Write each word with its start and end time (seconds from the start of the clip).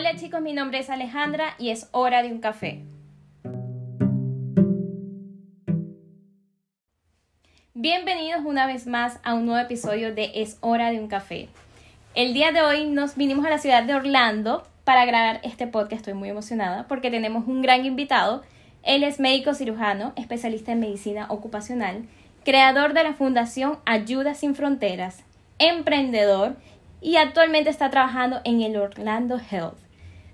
Hola 0.00 0.16
chicos, 0.16 0.40
mi 0.40 0.54
nombre 0.54 0.78
es 0.78 0.88
Alejandra 0.88 1.54
y 1.58 1.68
es 1.68 1.90
hora 1.92 2.22
de 2.22 2.32
un 2.32 2.40
café. 2.40 2.86
Bienvenidos 7.74 8.40
una 8.46 8.66
vez 8.66 8.86
más 8.86 9.20
a 9.24 9.34
un 9.34 9.44
nuevo 9.44 9.60
episodio 9.60 10.14
de 10.14 10.30
Es 10.36 10.56
hora 10.62 10.90
de 10.90 11.00
un 11.00 11.08
café. 11.08 11.50
El 12.14 12.32
día 12.32 12.50
de 12.50 12.62
hoy 12.62 12.86
nos 12.86 13.16
vinimos 13.16 13.44
a 13.44 13.50
la 13.50 13.58
ciudad 13.58 13.82
de 13.82 13.94
Orlando 13.94 14.62
para 14.84 15.04
grabar 15.04 15.40
este 15.42 15.66
podcast. 15.66 15.92
Estoy 15.92 16.14
muy 16.14 16.30
emocionada 16.30 16.88
porque 16.88 17.10
tenemos 17.10 17.46
un 17.46 17.60
gran 17.60 17.84
invitado. 17.84 18.40
Él 18.82 19.04
es 19.04 19.20
médico 19.20 19.52
cirujano, 19.52 20.14
especialista 20.16 20.72
en 20.72 20.80
medicina 20.80 21.26
ocupacional, 21.28 22.08
creador 22.42 22.94
de 22.94 23.04
la 23.04 23.12
fundación 23.12 23.78
Ayuda 23.84 24.32
sin 24.32 24.54
Fronteras, 24.54 25.24
emprendedor 25.58 26.56
y 27.02 27.16
actualmente 27.16 27.68
está 27.68 27.90
trabajando 27.90 28.40
en 28.44 28.62
el 28.62 28.78
Orlando 28.78 29.38
Health. 29.38 29.89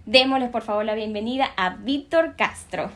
Démosles 0.06 0.50
por 0.50 0.62
favor 0.62 0.84
la 0.84 0.94
bienvenida 0.94 1.50
a 1.56 1.78
Víctor 1.78 2.36
Castro. 2.36 2.92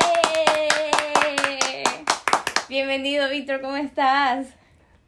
¡Eh! 0.00 1.84
Bienvenido 2.70 3.28
Víctor, 3.28 3.60
¿cómo 3.60 3.76
estás? 3.76 4.46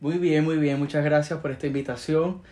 Muy 0.01 0.19
bien, 0.19 0.45
muy 0.45 0.59
bien. 0.59 0.79
Muchas 0.79 1.03
gracias 1.03 1.39
por 1.41 1.51
esta 1.51 1.67
invitación. 1.67 2.43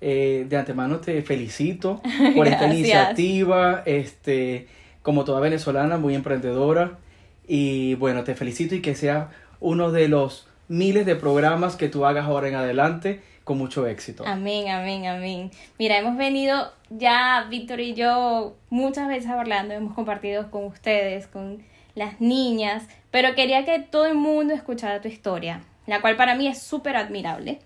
Eh, 0.00 0.44
de 0.48 0.56
antemano 0.56 0.98
te 0.98 1.22
felicito 1.22 2.02
por 2.34 2.48
esta 2.48 2.66
iniciativa. 2.66 3.84
Este, 3.86 4.66
como 5.02 5.24
toda 5.24 5.38
venezolana, 5.38 5.96
muy 5.96 6.16
emprendedora. 6.16 6.98
Y 7.46 7.94
bueno, 7.94 8.24
te 8.24 8.34
felicito 8.34 8.74
y 8.74 8.82
que 8.82 8.96
sea 8.96 9.30
uno 9.60 9.92
de 9.92 10.08
los 10.08 10.48
miles 10.66 11.06
de 11.06 11.14
programas 11.14 11.76
que 11.76 11.88
tú 11.88 12.04
hagas 12.06 12.24
ahora 12.24 12.48
en 12.48 12.56
adelante 12.56 13.20
con 13.44 13.58
mucho 13.58 13.86
éxito. 13.86 14.24
Amén, 14.26 14.68
amén, 14.68 15.06
amén. 15.06 15.50
Mira, 15.78 15.98
hemos 15.98 16.16
venido 16.16 16.72
ya, 16.90 17.46
Víctor 17.48 17.80
y 17.80 17.94
yo, 17.94 18.56
muchas 18.68 19.08
veces 19.08 19.30
hablando, 19.30 19.74
hemos 19.74 19.94
compartido 19.94 20.50
con 20.50 20.64
ustedes, 20.66 21.26
con 21.26 21.62
las 21.94 22.20
niñas, 22.20 22.86
pero 23.10 23.34
quería 23.34 23.64
que 23.64 23.78
todo 23.78 24.06
el 24.06 24.14
mundo 24.14 24.54
escuchara 24.54 25.00
tu 25.00 25.08
historia, 25.08 25.62
la 25.86 26.00
cual 26.00 26.16
para 26.16 26.34
mí 26.34 26.46
es 26.46 26.60
súper 26.62 26.96
admirable. 26.96 27.58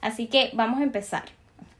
Así 0.00 0.26
que 0.26 0.50
vamos 0.54 0.80
a 0.80 0.84
empezar. 0.84 1.24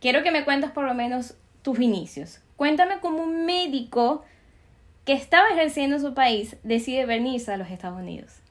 Quiero 0.00 0.22
que 0.22 0.30
me 0.30 0.44
cuentes 0.44 0.70
por 0.70 0.84
lo 0.84 0.94
menos 0.94 1.34
tus 1.62 1.78
inicios. 1.80 2.40
Cuéntame 2.56 3.00
cómo 3.00 3.22
un 3.22 3.46
médico 3.46 4.24
que 5.04 5.12
estaba 5.12 5.48
ejerciendo 5.48 5.96
en 5.96 6.02
su 6.02 6.14
país 6.14 6.56
decide 6.62 7.06
venirse 7.06 7.52
a 7.52 7.56
los 7.56 7.70
Estados 7.70 7.98
Unidos. 7.98 8.43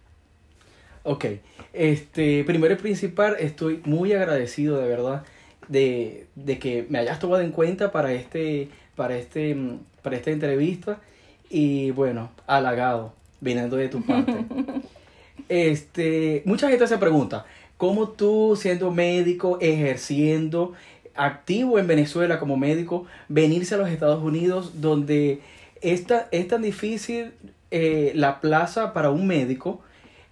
Ok, 1.06 1.26
este, 1.74 2.46
primero 2.46 2.76
y 2.76 2.78
principal, 2.78 3.36
estoy 3.38 3.82
muy 3.84 4.14
agradecido 4.14 4.78
de 4.78 4.88
verdad 4.88 5.24
de, 5.68 6.28
de, 6.36 6.60
que 6.60 6.86
me 6.90 7.00
hayas 7.00 7.20
tomado 7.20 7.42
en 7.42 7.52
cuenta 7.52 7.92
para 7.92 8.14
este, 8.14 8.70
para 8.96 9.18
este, 9.18 9.58
para 10.02 10.16
esta 10.16 10.32
entrevista 10.32 11.02
y 11.50 11.92
bueno, 11.92 12.32
halagado, 12.48 13.14
viniendo 13.42 13.76
de 13.76 13.90
tu 13.90 14.02
parte. 14.02 14.46
este, 15.50 16.42
mucha 16.46 16.70
gente 16.70 16.88
se 16.88 16.98
pregunta, 16.98 17.46
¿cómo 17.76 18.08
tú 18.08 18.58
siendo 18.58 18.90
médico, 18.90 19.58
ejerciendo, 19.60 20.72
activo 21.16 21.80
en 21.80 21.88
Venezuela 21.88 22.40
como 22.40 22.56
médico, 22.56 23.08
venirse 23.28 23.76
a 23.76 23.78
los 23.78 23.90
Estados 23.90 24.24
Unidos 24.24 24.80
donde 24.80 25.42
es 25.82 26.06
tan 26.06 26.62
difícil 26.62 27.34
eh, 27.72 28.14
la 28.16 28.40
plaza 28.40 28.94
para 28.94 29.10
un 29.10 29.28
médico? 29.28 29.82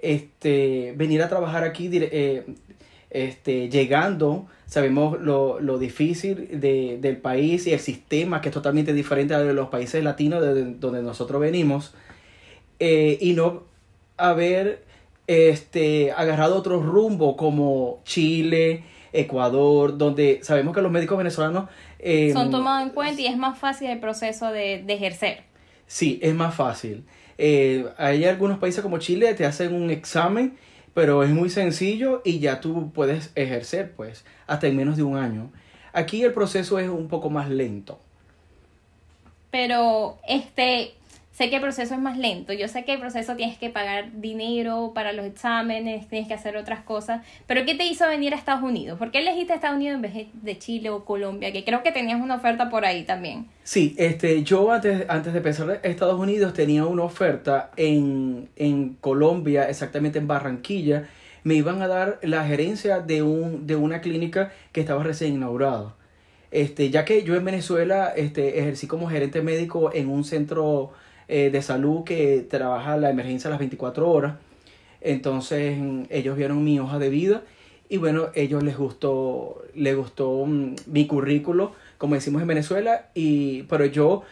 Este, 0.02 0.94
venir 0.98 1.22
a 1.22 1.30
trabajar 1.30 1.64
aquí 1.64 1.90
eh, 1.94 2.46
este, 3.10 3.70
llegando, 3.70 4.48
sabemos 4.66 5.20
lo, 5.20 5.60
lo 5.60 5.78
difícil 5.78 6.60
de, 6.60 6.98
del 7.00 7.18
país 7.18 7.68
y 7.68 7.74
el 7.74 7.80
sistema 7.80 8.42
que 8.42 8.50
es 8.50 8.54
totalmente 8.54 8.94
diferente 8.94 9.34
a 9.34 9.40
de 9.40 9.54
los 9.54 9.70
países 9.70 10.04
latinos 10.04 10.42
de, 10.42 10.73
donde 10.76 11.02
nosotros 11.02 11.42
venimos, 11.42 11.94
eh, 12.80 13.17
y 13.22 13.34
no 13.34 13.64
haber 14.17 14.84
este, 15.28 16.11
agarrado 16.11 16.56
otro 16.58 16.82
rumbo 16.82 17.38
como 17.38 18.02
Chile, 18.06 18.84
Ecuador, 19.14 19.98
donde 19.98 20.40
sabemos 20.42 20.73
que 20.73 20.82
los 20.82 20.92
médicos 20.92 21.17
venezolanos... 21.17 21.70
Em, 22.00 22.34
Son 22.34 22.50
tomados 22.50 22.88
en 22.88 22.94
cuenta 22.94 23.22
y 23.22 23.28
es 23.28 23.38
más 23.38 23.60
fácil 23.60 23.90
el 23.90 24.00
proceso 24.00 24.52
de, 24.52 24.84
de 24.84 24.94
ejercer. 24.94 25.44
Sí, 25.86 26.20
es 26.23 26.34
más 26.34 26.56
fácil. 26.56 27.04
Eh, 27.44 27.88
hay 27.98 28.26
algunos 28.26 28.60
países 28.60 28.84
como 28.84 29.00
Chile 29.00 29.34
te 29.34 29.48
hacen 29.48 29.74
un 29.74 29.90
examen, 29.90 30.60
pero 30.94 31.24
es 31.24 31.32
muy 31.32 31.50
sencillo 31.50 32.22
y 32.24 32.38
ya 32.38 32.62
tú 32.62 32.92
puedes 32.92 33.32
ejercer, 33.34 33.94
pues, 33.94 34.26
hasta 34.46 34.68
en 34.68 34.76
menos 34.76 34.96
de 34.96 35.02
un 35.02 35.18
año. 35.18 35.52
Aquí 35.92 36.24
el 36.24 36.34
proceso 36.34 36.78
es 36.78 36.88
un 36.88 37.08
poco 37.08 37.32
más 37.32 37.50
lento. 37.50 38.00
Pero, 39.50 40.20
este, 40.28 40.94
sé 41.42 41.50
que 41.50 41.56
el 41.56 41.62
proceso 41.64 41.96
es 41.96 42.00
más 42.00 42.20
lento, 42.20 42.54
yo 42.54 42.68
sé 42.68 42.86
que 42.86 42.94
el 42.94 43.00
proceso 43.00 43.36
tienes 43.36 43.58
que 43.58 43.72
pagar 43.72 44.12
dinero 44.22 44.92
para 44.94 45.12
los 45.12 45.26
exámenes, 45.26 46.08
tienes 46.08 46.28
que 46.28 46.36
hacer 46.36 46.56
otras 46.56 46.82
cosas, 46.82 47.26
pero 47.48 47.66
¿qué 47.66 47.74
te 47.74 47.84
hizo 47.84 48.08
venir 48.08 48.36
a 48.36 48.38
Estados 48.38 48.62
Unidos? 48.62 49.00
¿Por 49.00 49.10
qué 49.10 49.20
elegiste 49.22 49.56
Estados 49.56 49.78
Unidos 49.78 49.96
en 49.96 50.02
vez 50.04 50.28
de 50.32 50.58
Chile 50.60 50.92
o 50.92 51.04
Colombia? 51.04 51.52
Que 51.52 51.64
creo 51.66 51.82
que 51.82 51.92
tenías 51.92 52.22
una 52.22 52.36
oferta 52.36 52.70
por 52.70 52.86
ahí 52.86 53.06
también. 53.06 53.48
Sí, 53.64 53.96
este, 53.98 54.44
yo 54.44 54.72
antes, 54.72 55.04
antes 55.10 55.34
de 55.34 55.42
pensar 55.42 55.80
en 55.82 55.92
Estados 55.92 56.20
Unidos 56.20 56.54
tenía 56.54 56.86
una 56.86 57.06
oferta 57.06 57.72
en, 57.76 58.48
en 58.56 58.94
Colombia, 59.02 59.68
exactamente 59.68 60.20
en 60.20 60.28
Barranquilla, 60.28 61.08
me 61.44 61.56
iban 61.56 61.82
a 61.82 61.88
dar 61.88 62.20
la 62.22 62.46
gerencia 62.46 63.00
de, 63.00 63.23
un, 63.23 63.66
de 63.66 63.76
una 63.76 64.02
clínica 64.02 64.52
que 64.72 64.82
estaba 64.82 65.02
recién 65.02 65.34
inaugurada. 65.34 65.96
Este, 66.52 66.92
ya 66.92 67.04
que 67.04 67.23
yo 67.23 67.36
en 67.36 67.46
Venezuela 67.46 68.14
este, 68.16 68.60
ejercí 68.60 68.86
como 68.86 69.10
gerente 69.10 69.42
médico 69.42 69.90
en 69.92 70.08
un 70.08 70.23
centro 70.23 70.92
eh, 71.31 71.49
de 71.49 71.61
salud 71.61 72.03
que 72.03 72.45
trabaja 72.49 72.97
la 72.97 73.09
emergencia 73.09 73.47
a 73.47 73.52
las 73.52 73.59
24 73.59 74.09
horas. 74.11 74.33
Entonces 74.99 75.77
ellos 76.09 76.36
vieron 76.36 76.61
mi 76.61 76.77
hoja 76.77 76.99
de 76.99 77.09
vida 77.09 77.43
y 77.87 77.95
bueno, 77.95 78.27
ellos 78.36 78.64
les 78.64 78.77
gustó, 78.77 79.64
les 79.73 79.95
gustó 79.95 80.45
mm, 80.45 80.75
mi 80.87 81.08
currículo, 81.08 81.71
como 81.97 82.15
decimos 82.15 82.42
en 82.42 82.49
Venezuela, 82.49 83.09
y, 83.15 83.64
pero 83.64 83.86
yo 83.86 84.23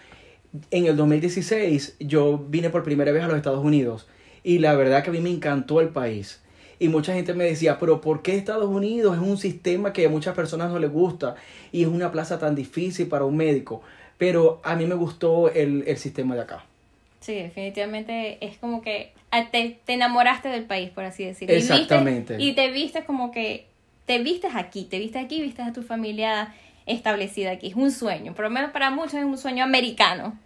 en 0.71 0.87
el 0.87 0.97
2016 0.97 1.95
yo 2.01 2.37
vine 2.37 2.69
por 2.69 2.83
primera 2.83 3.13
vez 3.13 3.23
a 3.23 3.27
los 3.27 3.37
Estados 3.37 3.63
Unidos 3.63 4.05
y 4.43 4.59
la 4.59 4.75
verdad 4.75 5.01
que 5.01 5.09
a 5.09 5.13
mí 5.13 5.21
me 5.21 5.29
encantó 5.29 5.79
el 5.79 5.89
país. 5.89 6.41
Y 6.79 6.89
mucha 6.89 7.13
gente 7.13 7.33
me 7.33 7.45
decía, 7.45 7.79
pero 7.79 8.01
¿por 8.01 8.21
qué 8.21 8.35
Estados 8.35 8.69
Unidos 8.69 9.15
es 9.15 9.21
un 9.21 9.37
sistema 9.37 9.93
que 9.93 10.05
a 10.05 10.09
muchas 10.09 10.35
personas 10.35 10.69
no 10.69 10.79
les 10.79 10.91
gusta 10.91 11.35
y 11.71 11.83
es 11.83 11.87
una 11.87 12.11
plaza 12.11 12.39
tan 12.39 12.55
difícil 12.55 13.07
para 13.07 13.23
un 13.23 13.37
médico? 13.37 13.81
Pero 14.17 14.59
a 14.63 14.75
mí 14.75 14.85
me 14.85 14.95
gustó 14.95 15.49
el, 15.49 15.85
el 15.87 15.95
sistema 15.95 16.35
de 16.35 16.41
acá. 16.41 16.68
Sí, 17.19 17.35
definitivamente 17.35 18.37
es 18.45 18.57
como 18.57 18.81
que 18.81 19.11
ah, 19.31 19.49
te, 19.51 19.79
te 19.85 19.93
enamoraste 19.93 20.49
del 20.49 20.63
país, 20.63 20.89
por 20.89 21.03
así 21.03 21.25
decirlo. 21.25 21.55
Exactamente. 21.55 22.37
Y, 22.39 22.53
te 22.53 22.71
viste 22.71 23.03
como 23.03 23.31
que 23.31 23.67
te 24.05 24.19
vistes 24.19 24.51
aquí, 24.55 24.85
te 24.85 24.99
viste 24.99 25.19
aquí, 25.19 25.41
vistes 25.41 25.67
a 25.67 25.73
tu 25.73 25.83
familia 25.83 26.55
establecida 26.85 27.51
aquí. 27.51 27.67
Es 27.67 27.75
un 27.75 27.91
sueño, 27.91 28.33
por 28.33 28.45
lo 28.45 28.49
menos 28.49 28.71
para 28.71 28.89
muchos 28.89 29.15
es 29.15 29.25
un 29.25 29.37
sueño 29.37 29.63
americano. 29.63 30.37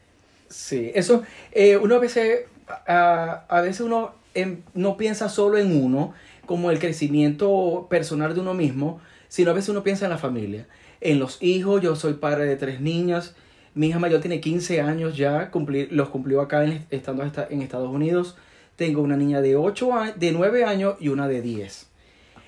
Sí, 0.50 0.92
eso, 0.94 1.24
eh, 1.52 1.78
uno 1.78 1.96
a 1.96 2.00
veces, 2.00 2.46
a, 2.88 3.46
a 3.48 3.62
veces 3.62 3.82
uno 3.82 4.14
em, 4.34 4.62
no 4.74 4.98
piensa 4.98 5.30
solo 5.30 5.58
en 5.58 5.84
uno, 5.84 6.14
como 6.46 6.72
el 6.72 6.80
crecimiento 6.80 7.88
personal 7.90 8.34
de 8.34 8.42
uno 8.42 8.54
mismo, 8.54 9.00
sino 9.30 9.52
a 9.52 9.54
veces 9.54 9.70
uno 9.70 9.84
piensa 9.84 10.06
en 10.06 10.12
la 10.12 10.18
familia, 10.18 10.68
en 11.02 11.20
los 11.20 11.42
hijos. 11.42 11.82
Yo 11.82 11.96
soy 11.96 12.14
padre 12.14 12.46
de 12.46 12.56
tres 12.56 12.82
niñas 12.82 13.36
mi 13.76 13.88
hija 13.88 14.00
mayor 14.00 14.22
tiene 14.22 14.40
15 14.40 14.82
años 14.82 15.18
ya, 15.18 15.52
los 15.90 16.10
cumplió 16.10 16.42
acá 16.42 16.64
en, 16.64 16.86
estando 16.90 17.24
en 17.24 17.62
Estados 17.62 17.90
Unidos. 17.90 18.36
Tengo 18.76 19.02
una 19.02 19.18
niña 19.18 19.42
de, 19.42 19.56
8 19.56 19.92
de 20.16 20.32
9 20.32 20.64
años 20.64 20.96
y 21.00 21.10
una 21.10 21.28
de 21.28 21.42
10. 21.42 21.90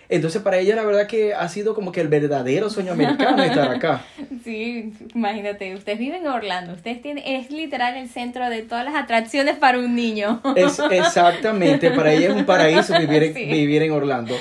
Entonces 0.08 0.42
para 0.42 0.58
ella 0.58 0.76
la 0.76 0.84
verdad 0.84 1.08
que 1.08 1.34
ha 1.34 1.48
sido 1.50 1.74
como 1.74 1.92
que 1.92 2.02
el 2.02 2.08
verdadero 2.08 2.70
sueño 2.70 2.94
americano 2.94 3.44
estar 3.44 3.70
acá. 3.70 4.02
Sí, 4.44 4.94
imagínate, 5.16 5.74
ustedes 5.74 5.98
viven 5.98 6.22
en 6.22 6.28
Orlando, 6.28 6.74
ustedes 6.74 7.02
tienen, 7.02 7.24
es 7.26 7.50
literal 7.50 7.98
el 7.98 8.08
centro 8.08 8.48
de 8.48 8.62
todas 8.62 8.86
las 8.86 8.94
atracciones 8.94 9.58
para 9.58 9.80
un 9.80 9.96
niño. 9.96 10.40
Es 10.56 10.80
exactamente, 10.92 11.90
para 11.90 12.14
ella 12.14 12.28
es 12.30 12.36
un 12.36 12.46
paraíso 12.46 12.94
vivir 13.00 13.24
en, 13.24 13.34
vivir 13.34 13.82
en 13.82 13.92
Orlando. 13.92 14.36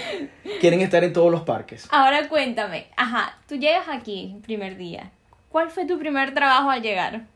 Quieren 0.60 0.82
estar 0.82 1.02
en 1.04 1.14
todos 1.14 1.32
los 1.32 1.40
parques. 1.40 1.88
Ahora 1.90 2.28
cuéntame, 2.28 2.88
ajá, 2.98 3.38
tú 3.48 3.56
llegas 3.56 3.88
aquí 3.88 4.32
el 4.36 4.42
primer 4.42 4.76
día, 4.76 5.10
¿Cuál 5.54 5.70
fue 5.70 5.86
tu 5.86 6.00
primer 6.00 6.34
trabajo 6.34 6.68
al 6.68 6.82
llegar? 6.82 7.26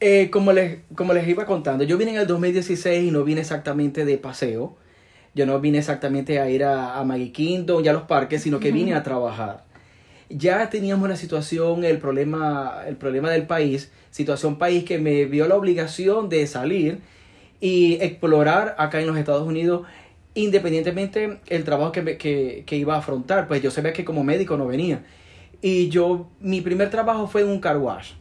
Eh, 0.00 0.28
como, 0.28 0.52
les, 0.52 0.78
como 0.96 1.12
les 1.12 1.28
iba 1.28 1.46
contando, 1.46 1.84
yo 1.84 1.96
vine 1.96 2.10
en 2.10 2.16
el 2.16 2.26
2016 2.26 3.04
y 3.04 3.12
no 3.12 3.22
vine 3.22 3.42
exactamente 3.42 4.04
de 4.04 4.18
paseo. 4.18 4.76
Yo 5.32 5.46
no 5.46 5.60
vine 5.60 5.78
exactamente 5.78 6.40
a 6.40 6.50
ir 6.50 6.64
a, 6.64 6.98
a 6.98 7.04
Maggie 7.04 7.30
Kingdom 7.30 7.84
y 7.84 7.86
a 7.86 7.92
los 7.92 8.02
parques, 8.02 8.42
sino 8.42 8.58
que 8.58 8.72
vine 8.72 8.94
a 8.96 9.04
trabajar. 9.04 9.62
Ya 10.30 10.68
teníamos 10.68 11.08
la 11.08 11.14
situación, 11.14 11.84
el 11.84 11.98
problema, 11.98 12.82
el 12.88 12.96
problema 12.96 13.30
del 13.30 13.46
país, 13.46 13.92
situación 14.10 14.58
país 14.58 14.82
que 14.82 14.98
me 14.98 15.24
vio 15.26 15.46
la 15.46 15.54
obligación 15.54 16.28
de 16.28 16.44
salir 16.48 16.98
y 17.60 17.98
explorar 18.00 18.74
acá 18.78 19.00
en 19.00 19.06
los 19.06 19.16
Estados 19.16 19.46
Unidos 19.46 19.86
independientemente 20.34 21.38
el 21.46 21.62
trabajo 21.62 21.92
que, 21.92 22.18
que, 22.18 22.64
que 22.66 22.76
iba 22.76 22.96
a 22.96 22.98
afrontar. 22.98 23.46
Pues 23.46 23.62
yo 23.62 23.70
sabía 23.70 23.92
que 23.92 24.04
como 24.04 24.24
médico 24.24 24.56
no 24.56 24.66
venía 24.66 25.04
y 25.62 25.88
yo, 25.88 26.28
mi 26.40 26.60
primer 26.60 26.90
trabajo 26.90 27.28
fue 27.28 27.42
en 27.42 27.48
un 27.48 27.60
car 27.60 27.78
wash, 27.78 28.12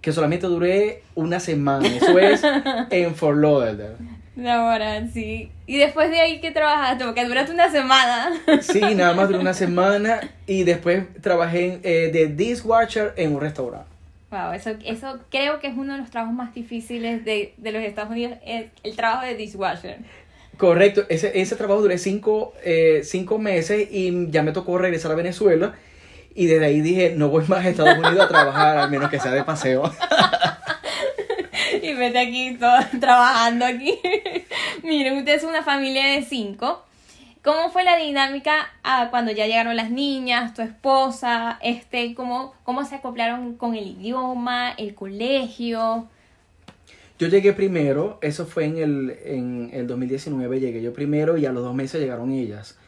que 0.00 0.12
solamente 0.12 0.46
duré 0.46 1.02
una 1.14 1.40
semana. 1.40 1.86
Eso 1.86 2.18
es 2.18 2.42
en 2.90 3.14
Fort 3.14 3.38
Lauderdale. 3.38 3.96
Ahora, 4.46 5.06
sí. 5.08 5.50
Y 5.66 5.78
después 5.78 6.10
de 6.10 6.20
ahí, 6.20 6.40
¿qué 6.40 6.50
trabajaste? 6.50 7.04
Porque 7.04 7.24
duraste 7.24 7.52
una 7.52 7.70
semana. 7.70 8.30
Sí, 8.60 8.80
nada 8.94 9.14
más 9.14 9.28
duré 9.28 9.40
una 9.40 9.54
semana 9.54 10.20
y 10.46 10.64
después 10.64 11.04
trabajé 11.20 11.80
eh, 11.82 12.10
de 12.12 12.26
dishwasher 12.28 13.14
en 13.16 13.34
un 13.34 13.40
restaurante. 13.40 13.88
Wow, 14.30 14.52
eso, 14.52 14.70
eso 14.84 15.20
creo 15.30 15.58
que 15.58 15.68
es 15.68 15.74
uno 15.76 15.94
de 15.94 16.00
los 16.00 16.10
trabajos 16.10 16.36
más 16.36 16.54
difíciles 16.54 17.24
de, 17.24 17.54
de 17.56 17.72
los 17.72 17.82
Estados 17.82 18.10
Unidos, 18.10 18.36
el, 18.44 18.70
el 18.82 18.94
trabajo 18.94 19.24
de 19.24 19.34
dishwasher. 19.36 19.98
Correcto, 20.58 21.04
ese, 21.08 21.40
ese 21.40 21.56
trabajo 21.56 21.80
duré 21.80 21.98
cinco, 21.98 22.52
eh, 22.64 23.00
cinco 23.04 23.38
meses 23.38 23.88
y 23.90 24.28
ya 24.30 24.42
me 24.42 24.52
tocó 24.52 24.76
regresar 24.76 25.12
a 25.12 25.14
Venezuela 25.14 25.74
y 26.38 26.46
desde 26.46 26.66
ahí 26.66 26.80
dije, 26.80 27.14
no 27.16 27.30
voy 27.30 27.44
más 27.48 27.66
a 27.66 27.68
Estados 27.68 27.98
Unidos 27.98 28.20
a 28.20 28.28
trabajar, 28.28 28.78
al 28.78 28.88
menos 28.92 29.10
que 29.10 29.18
sea 29.18 29.32
de 29.32 29.42
paseo. 29.42 29.92
y 31.82 31.94
vete 31.94 32.16
aquí 32.16 32.56
todo, 32.60 32.78
trabajando 33.00 33.64
aquí. 33.64 33.98
Miren, 34.84 35.18
ustedes 35.18 35.40
son 35.40 35.50
una 35.50 35.64
familia 35.64 36.06
de 36.06 36.22
cinco. 36.22 36.84
¿Cómo 37.42 37.70
fue 37.70 37.82
la 37.82 37.96
dinámica 37.96 38.68
ah, 38.84 39.08
cuando 39.10 39.32
ya 39.32 39.48
llegaron 39.48 39.74
las 39.74 39.90
niñas, 39.90 40.54
tu 40.54 40.62
esposa? 40.62 41.58
Este, 41.60 42.14
¿cómo, 42.14 42.54
¿Cómo 42.62 42.84
se 42.84 42.94
acoplaron 42.94 43.56
con 43.56 43.74
el 43.74 43.88
idioma, 43.88 44.70
el 44.78 44.94
colegio? 44.94 46.06
Yo 47.18 47.26
llegué 47.26 47.52
primero, 47.52 48.20
eso 48.22 48.46
fue 48.46 48.66
en 48.66 48.78
el, 48.78 49.18
en 49.24 49.70
el 49.72 49.88
2019, 49.88 50.60
llegué 50.60 50.82
yo 50.82 50.92
primero 50.92 51.36
y 51.36 51.46
a 51.46 51.52
los 51.52 51.64
dos 51.64 51.74
meses 51.74 52.00
llegaron 52.00 52.30
ellas. 52.30 52.78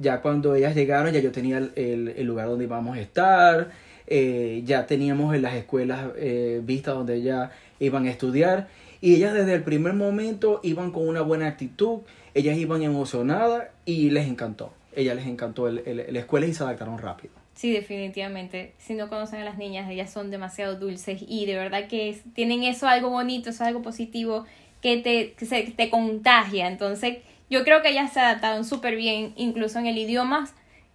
Ya 0.00 0.22
cuando 0.22 0.54
ellas 0.54 0.74
llegaron, 0.74 1.12
ya 1.12 1.20
yo 1.20 1.30
tenía 1.30 1.58
el, 1.58 1.72
el, 2.16 2.26
lugar 2.26 2.48
donde 2.48 2.64
íbamos 2.64 2.96
a 2.96 3.00
estar, 3.00 3.70
eh, 4.06 4.62
ya 4.64 4.86
teníamos 4.86 5.34
en 5.34 5.42
las 5.42 5.54
escuelas 5.54 6.06
eh, 6.16 6.60
vistas 6.64 6.94
donde 6.94 7.16
ellas 7.16 7.50
iban 7.78 8.06
a 8.06 8.10
estudiar 8.10 8.68
y 9.02 9.14
ellas 9.14 9.34
desde 9.34 9.54
el 9.54 9.62
primer 9.62 9.92
momento 9.92 10.60
iban 10.62 10.90
con 10.90 11.06
una 11.06 11.20
buena 11.20 11.46
actitud, 11.46 12.00
ellas 12.34 12.56
iban 12.56 12.82
emocionadas 12.82 13.68
y 13.84 14.10
les 14.10 14.26
encantó. 14.26 14.72
Ellas 14.96 15.16
les 15.16 15.26
encantó 15.26 15.68
el, 15.68 16.06
la 16.08 16.18
escuela 16.18 16.46
y 16.46 16.54
se 16.54 16.64
adaptaron 16.64 16.98
rápido. 16.98 17.34
Sí, 17.54 17.72
definitivamente. 17.72 18.72
Si 18.78 18.94
no 18.94 19.08
conocen 19.08 19.40
a 19.40 19.44
las 19.44 19.58
niñas, 19.58 19.90
ellas 19.90 20.10
son 20.10 20.30
demasiado 20.30 20.76
dulces 20.76 21.22
y 21.28 21.44
de 21.44 21.56
verdad 21.56 21.88
que 21.88 22.18
tienen 22.34 22.62
eso 22.62 22.88
algo 22.88 23.10
bonito, 23.10 23.50
eso 23.50 23.64
algo 23.64 23.82
positivo 23.82 24.46
que 24.80 24.96
te, 24.98 25.32
que 25.34 25.46
se, 25.46 25.62
te 25.76 25.90
contagia. 25.90 26.68
Entonces, 26.68 27.18
yo 27.50 27.64
creo 27.64 27.82
que 27.82 27.90
ellas 27.90 28.12
se 28.12 28.20
adaptaron 28.20 28.64
súper 28.64 28.96
bien, 28.96 29.34
incluso 29.36 29.78
en 29.78 29.86
el 29.86 29.98
idioma. 29.98 30.48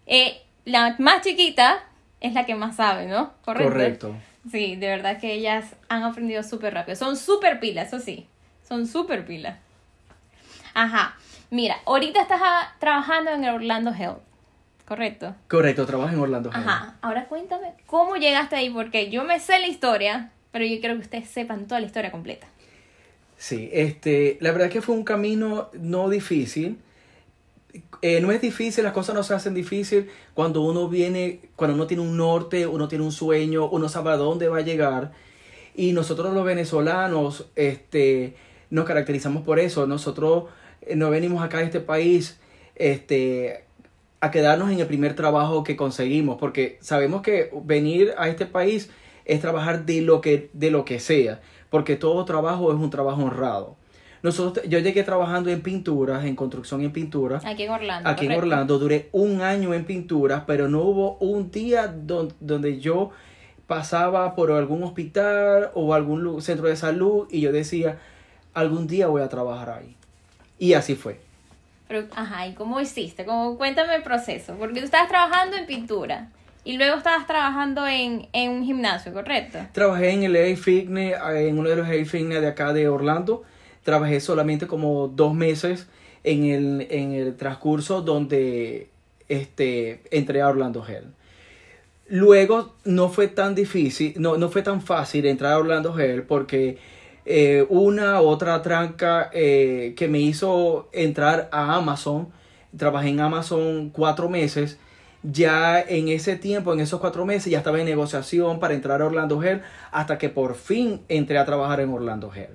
Eh, 0.08 0.42
la 0.64 0.96
más 0.98 1.22
chiquita 1.22 1.84
es 2.22 2.34
la 2.34 2.46
que 2.46 2.56
más 2.56 2.78
sabe, 2.78 3.06
¿no? 3.06 3.34
Correcto. 3.44 3.72
Correcto. 3.72 4.16
Sí, 4.50 4.76
de 4.76 4.88
verdad 4.88 5.20
que 5.20 5.34
ellas 5.34 5.76
han 5.90 6.04
aprendido 6.04 6.44
súper 6.44 6.74
rápido. 6.74 6.96
Son 6.96 7.18
súper 7.18 7.60
pilas, 7.60 7.88
eso 7.88 8.00
sí. 8.00 8.28
Son 8.68 8.88
súper 8.88 9.26
pilas. 9.26 9.58
Ajá. 10.74 11.18
Mira, 11.50 11.78
ahorita 11.86 12.22
estás 12.22 12.42
a, 12.44 12.76
trabajando 12.80 13.32
en 13.32 13.44
el 13.44 13.56
Orlando 13.56 13.94
Health. 13.94 14.20
¿Correcto? 14.86 15.36
Correcto, 15.48 15.86
trabajo 15.86 16.14
en 16.14 16.20
Orlando 16.20 16.52
Health. 16.52 16.68
Ajá. 16.68 16.96
Ahora 17.02 17.26
cuéntame, 17.26 17.74
¿cómo 17.88 18.16
llegaste 18.18 18.56
ahí? 18.56 18.70
Porque 18.70 19.10
yo 19.10 19.24
me 19.24 19.40
sé 19.40 19.60
la 19.60 19.68
historia, 19.68 20.32
pero 20.52 20.64
yo 20.64 20.80
quiero 20.80 20.96
que 20.96 21.02
ustedes 21.02 21.28
sepan 21.28 21.68
toda 21.68 21.80
la 21.80 21.88
historia 21.88 22.12
completa. 22.12 22.48
Sí, 23.46 23.70
este, 23.74 24.40
la 24.42 24.52
verdad 24.52 24.70
es 24.70 24.74
que 24.74 24.82
fue 24.82 24.96
un 24.96 25.04
camino 25.04 25.70
no 25.74 26.10
difícil. 26.10 26.80
Eh, 28.02 28.20
no 28.20 28.32
es 28.32 28.42
difícil, 28.42 28.84
las 28.84 28.94
cosas 28.94 29.14
no 29.14 29.22
se 29.22 29.36
hacen 29.36 29.54
difícil 29.54 30.10
cuando 30.34 30.62
uno 30.62 30.90
viene, 30.90 31.42
cuando 31.56 31.76
uno 31.76 31.86
tiene 31.86 32.02
un 32.02 32.18
norte, 32.18 32.66
uno 32.66 32.88
tiene 32.88 33.04
un 33.04 33.12
sueño, 33.12 33.70
uno 33.70 33.88
sabe 33.88 34.10
a 34.10 34.18
dónde 34.18 34.48
va 34.48 34.58
a 34.58 34.62
llegar. 34.62 35.12
Y 35.76 35.92
nosotros 35.92 36.34
los 36.34 36.44
venezolanos 36.44 37.46
este, 37.56 38.36
nos 38.72 38.86
caracterizamos 38.86 39.44
por 39.44 39.60
eso. 39.60 39.86
Nosotros 39.86 40.46
eh, 40.82 40.96
no 40.96 41.12
venimos 41.12 41.44
acá 41.44 41.60
a 41.60 41.62
este 41.62 41.82
país 41.82 42.40
este, 42.74 43.64
a 44.22 44.32
quedarnos 44.32 44.72
en 44.72 44.80
el 44.80 44.88
primer 44.88 45.16
trabajo 45.16 45.64
que 45.64 45.76
conseguimos, 45.76 46.38
porque 46.40 46.80
sabemos 46.82 47.22
que 47.22 47.52
venir 47.64 48.16
a 48.18 48.28
este 48.28 48.48
país 48.48 48.90
es 49.26 49.40
trabajar 49.40 49.86
de 49.86 50.02
lo 50.02 50.20
que, 50.22 50.50
de 50.54 50.72
lo 50.72 50.84
que 50.84 51.00
sea, 51.00 51.42
porque 51.70 51.96
todo 51.96 52.24
trabajo 52.26 52.72
es 52.72 52.80
un 52.80 52.90
trabajo 52.90 53.24
honrado. 53.24 53.76
Nosotros, 54.24 54.66
yo 54.68 54.80
llegué 54.80 55.04
trabajando 55.04 55.52
en 55.52 55.62
pinturas, 55.62 56.26
en 56.26 56.36
construcción 56.36 56.82
en 56.82 56.92
pinturas. 56.92 57.46
Aquí 57.46 57.64
en 57.64 57.70
Orlando. 57.70 58.10
Aquí 58.10 58.26
correcto. 58.26 58.34
en 58.34 58.52
Orlando. 58.52 58.80
Duré 58.80 59.10
un 59.12 59.42
año 59.42 59.74
en 59.74 59.86
pinturas, 59.86 60.44
pero 60.48 60.68
no 60.68 60.82
hubo 60.82 61.18
un 61.20 61.52
día 61.52 61.88
don, 61.88 62.34
donde 62.40 62.80
yo 62.80 63.12
pasaba 63.68 64.34
por 64.34 64.52
algún 64.52 64.84
hospital 64.84 65.70
o 65.76 65.94
algún 65.94 66.42
centro 66.42 66.68
de 66.68 66.76
salud 66.76 67.28
y 67.30 67.42
yo 67.42 67.52
decía, 67.52 68.00
algún 68.54 68.88
día 68.88 69.08
voy 69.08 69.22
a 69.22 69.30
trabajar 69.30 69.70
ahí. 69.70 69.96
Y 70.58 70.74
así 70.74 70.96
fue. 70.96 71.20
Pero, 71.88 72.08
ajá, 72.16 72.48
¿y 72.48 72.54
cómo 72.54 72.82
hiciste? 72.82 73.26
¿Cómo, 73.26 73.58
cuéntame 73.58 73.96
el 73.96 74.02
proceso. 74.02 74.56
Porque 74.58 74.80
tú 74.80 74.86
estabas 74.86 75.08
trabajando 75.08 75.56
en 75.56 75.68
pintura. 75.68 76.30
Y 76.66 76.78
luego 76.78 76.98
estabas 76.98 77.26
trabajando 77.26 77.88
en, 77.88 78.28
en 78.34 78.52
un 78.52 78.66
gimnasio, 78.66 79.14
¿correcto? 79.14 79.60
Trabajé 79.72 80.10
en 80.10 80.24
el 80.24 80.36
A 80.36 80.58
Fitness, 80.58 81.16
en 81.36 81.58
uno 81.58 81.70
de 81.70 81.76
los 81.78 81.88
A 81.88 82.06
Fitness 82.06 82.42
de 82.42 82.48
acá 82.48 82.74
de 82.74 82.90
Orlando 82.90 83.44
trabajé 83.86 84.20
solamente 84.20 84.66
como 84.68 85.08
dos 85.08 85.34
meses 85.36 85.88
en 86.24 86.46
el, 86.46 86.88
en 86.90 87.14
el 87.14 87.38
transcurso 87.38 88.02
donde 88.02 88.90
este, 89.30 90.02
entré 90.10 90.42
a 90.42 90.50
Orlando 90.50 90.84
Hell. 90.86 91.06
Luego 92.08 92.74
no 92.84 93.10
fue 93.10 93.28
tan 93.28 93.54
difícil, 93.54 94.16
no, 94.18 94.38
no 94.38 94.50
fue 94.50 94.64
tan 94.64 94.82
fácil 94.82 95.26
entrar 95.28 95.54
a 95.54 95.60
Orlando 95.60 95.98
Hell 95.98 96.24
porque 96.24 96.80
eh, 97.26 97.66
una 97.70 98.22
otra 98.22 98.62
tranca 98.64 99.30
eh, 99.32 99.94
que 99.96 100.08
me 100.08 100.20
hizo 100.20 100.90
entrar 100.92 101.48
a 101.52 101.76
Amazon, 101.76 102.30
trabajé 102.76 103.10
en 103.10 103.20
Amazon 103.20 103.92
cuatro 103.92 104.30
meses, 104.30 104.80
ya 105.32 105.82
en 105.82 106.08
ese 106.08 106.36
tiempo, 106.36 106.74
en 106.74 106.80
esos 106.80 107.00
cuatro 107.00 107.26
meses, 107.26 107.52
ya 107.52 107.60
estaba 107.60 107.80
en 107.80 107.86
negociación 107.86 108.60
para 108.60 108.74
entrar 108.74 109.02
a 109.02 109.06
Orlando 109.06 109.42
Hell 109.42 109.62
hasta 109.92 110.18
que 110.18 110.30
por 110.30 110.56
fin 110.56 111.02
entré 111.08 111.38
a 111.38 111.46
trabajar 111.46 111.80
en 111.80 111.90
Orlando 111.90 112.32
Hell 112.34 112.50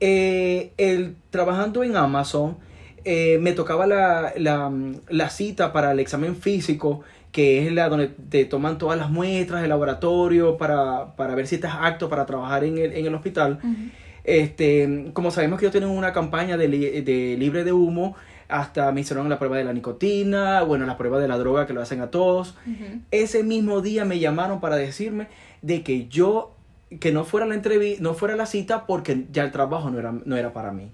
eh, 0.00 0.72
el, 0.76 1.16
trabajando 1.30 1.82
en 1.82 1.96
Amazon, 1.96 2.58
eh, 3.04 3.38
me 3.40 3.52
tocaba 3.52 3.86
la, 3.86 4.32
la, 4.36 4.72
la, 5.08 5.30
cita 5.30 5.72
para 5.72 5.92
el 5.92 6.00
examen 6.00 6.36
físico, 6.36 7.02
que 7.32 7.66
es 7.66 7.72
la 7.72 7.88
donde 7.88 8.08
te 8.08 8.44
toman 8.44 8.78
todas 8.78 8.98
las 8.98 9.10
muestras 9.10 9.60
del 9.60 9.70
laboratorio 9.70 10.56
para, 10.56 11.14
para 11.16 11.34
ver 11.34 11.46
si 11.46 11.56
estás 11.56 11.74
apto 11.80 12.08
para 12.08 12.26
trabajar 12.26 12.64
en 12.64 12.78
el, 12.78 12.92
en 12.92 13.06
el 13.06 13.14
hospital. 13.14 13.60
Uh 13.62 13.66
-huh. 13.66 13.90
este, 14.24 15.10
como 15.12 15.30
sabemos 15.30 15.58
que 15.58 15.66
yo 15.66 15.72
tengo 15.72 15.90
una 15.90 16.12
campaña 16.12 16.56
de, 16.56 16.68
de 16.68 17.36
libre 17.38 17.64
de 17.64 17.72
humo, 17.72 18.16
hasta 18.48 18.90
me 18.92 19.00
hicieron 19.00 19.28
la 19.28 19.38
prueba 19.38 19.56
de 19.56 19.64
la 19.64 19.72
nicotina, 19.72 20.62
bueno, 20.62 20.86
la 20.86 20.96
prueba 20.96 21.18
de 21.18 21.28
la 21.28 21.38
droga 21.38 21.66
que 21.66 21.72
lo 21.72 21.82
hacen 21.82 22.00
a 22.00 22.10
todos. 22.10 22.54
Uh 22.66 22.70
-huh. 22.70 23.00
Ese 23.10 23.42
mismo 23.42 23.80
día 23.80 24.04
me 24.04 24.18
llamaron 24.18 24.60
para 24.60 24.76
decirme 24.76 25.28
de 25.62 25.82
que 25.82 26.08
yo 26.08 26.54
que 27.00 27.12
no 27.12 27.24
fuera 27.24 27.46
la 27.46 27.54
entrevista, 27.54 28.02
no 28.02 28.14
fuera 28.14 28.36
la 28.36 28.46
cita 28.46 28.86
porque 28.86 29.26
ya 29.32 29.42
el 29.44 29.50
trabajo 29.50 29.90
no 29.90 29.98
era, 29.98 30.12
no 30.12 30.36
era 30.36 30.52
para 30.52 30.70
mí. 30.70 30.92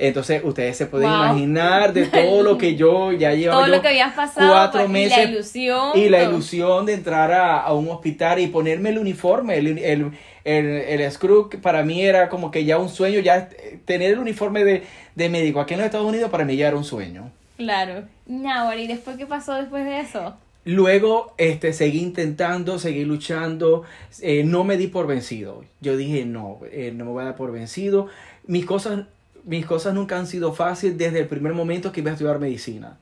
Entonces, 0.00 0.42
ustedes 0.44 0.76
se 0.76 0.86
pueden 0.86 1.10
wow. 1.10 1.18
imaginar 1.18 1.92
de 1.92 2.06
todo 2.06 2.42
lo 2.42 2.56
que 2.56 2.74
yo 2.74 3.12
ya 3.12 3.34
llevaba. 3.34 3.64
Todo 3.64 3.76
lo 3.76 3.82
que 3.82 3.88
habías 3.88 4.14
pasado. 4.14 4.50
Cuatro 4.50 4.88
meses. 4.88 5.18
Y 5.18 5.20
la 5.20 5.30
ilusión. 5.30 5.90
Y 5.94 6.08
la 6.08 6.22
ilusión 6.22 6.86
de 6.86 6.94
entrar 6.94 7.30
a, 7.32 7.60
a 7.60 7.72
un 7.74 7.88
hospital 7.88 8.38
y 8.40 8.46
ponerme 8.46 8.88
el 8.88 8.98
uniforme. 8.98 9.58
El, 9.58 9.78
el, 9.78 10.12
el, 10.44 10.66
el 10.66 11.12
screw 11.12 11.50
para 11.60 11.82
mí 11.82 12.02
era 12.02 12.28
como 12.28 12.50
que 12.50 12.64
ya 12.64 12.78
un 12.78 12.88
sueño. 12.88 13.20
Ya 13.20 13.48
tener 13.84 14.12
el 14.12 14.18
uniforme 14.18 14.64
de, 14.64 14.84
de 15.14 15.28
médico 15.28 15.60
aquí 15.60 15.74
en 15.74 15.80
los 15.80 15.86
Estados 15.86 16.06
Unidos 16.06 16.30
para 16.30 16.44
mí 16.44 16.56
ya 16.56 16.68
era 16.68 16.76
un 16.76 16.84
sueño. 16.84 17.30
Claro. 17.56 18.04
¿y 18.26 18.86
después 18.86 19.16
qué 19.18 19.26
pasó 19.26 19.54
después 19.54 19.84
de 19.84 20.00
eso? 20.00 20.34
Luego 20.64 21.34
este, 21.38 21.72
seguí 21.72 22.00
intentando, 22.00 22.78
seguí 22.78 23.04
luchando, 23.04 23.84
eh, 24.20 24.44
no 24.44 24.64
me 24.64 24.76
di 24.76 24.86
por 24.86 25.06
vencido. 25.06 25.64
Yo 25.80 25.96
dije, 25.96 26.24
no, 26.24 26.58
eh, 26.70 26.92
no 26.94 27.04
me 27.06 27.10
voy 27.10 27.22
a 27.22 27.26
dar 27.26 27.36
por 27.36 27.52
vencido. 27.52 28.08
Mis 28.46 28.66
cosas, 28.66 29.06
mis 29.44 29.66
cosas 29.66 29.94
nunca 29.94 30.18
han 30.18 30.26
sido 30.26 30.52
fáciles 30.52 30.98
desde 30.98 31.20
el 31.20 31.26
primer 31.26 31.52
momento 31.52 31.92
que 31.92 32.00
iba 32.00 32.10
a 32.10 32.14
estudiar 32.14 32.38
medicina. 32.38 32.98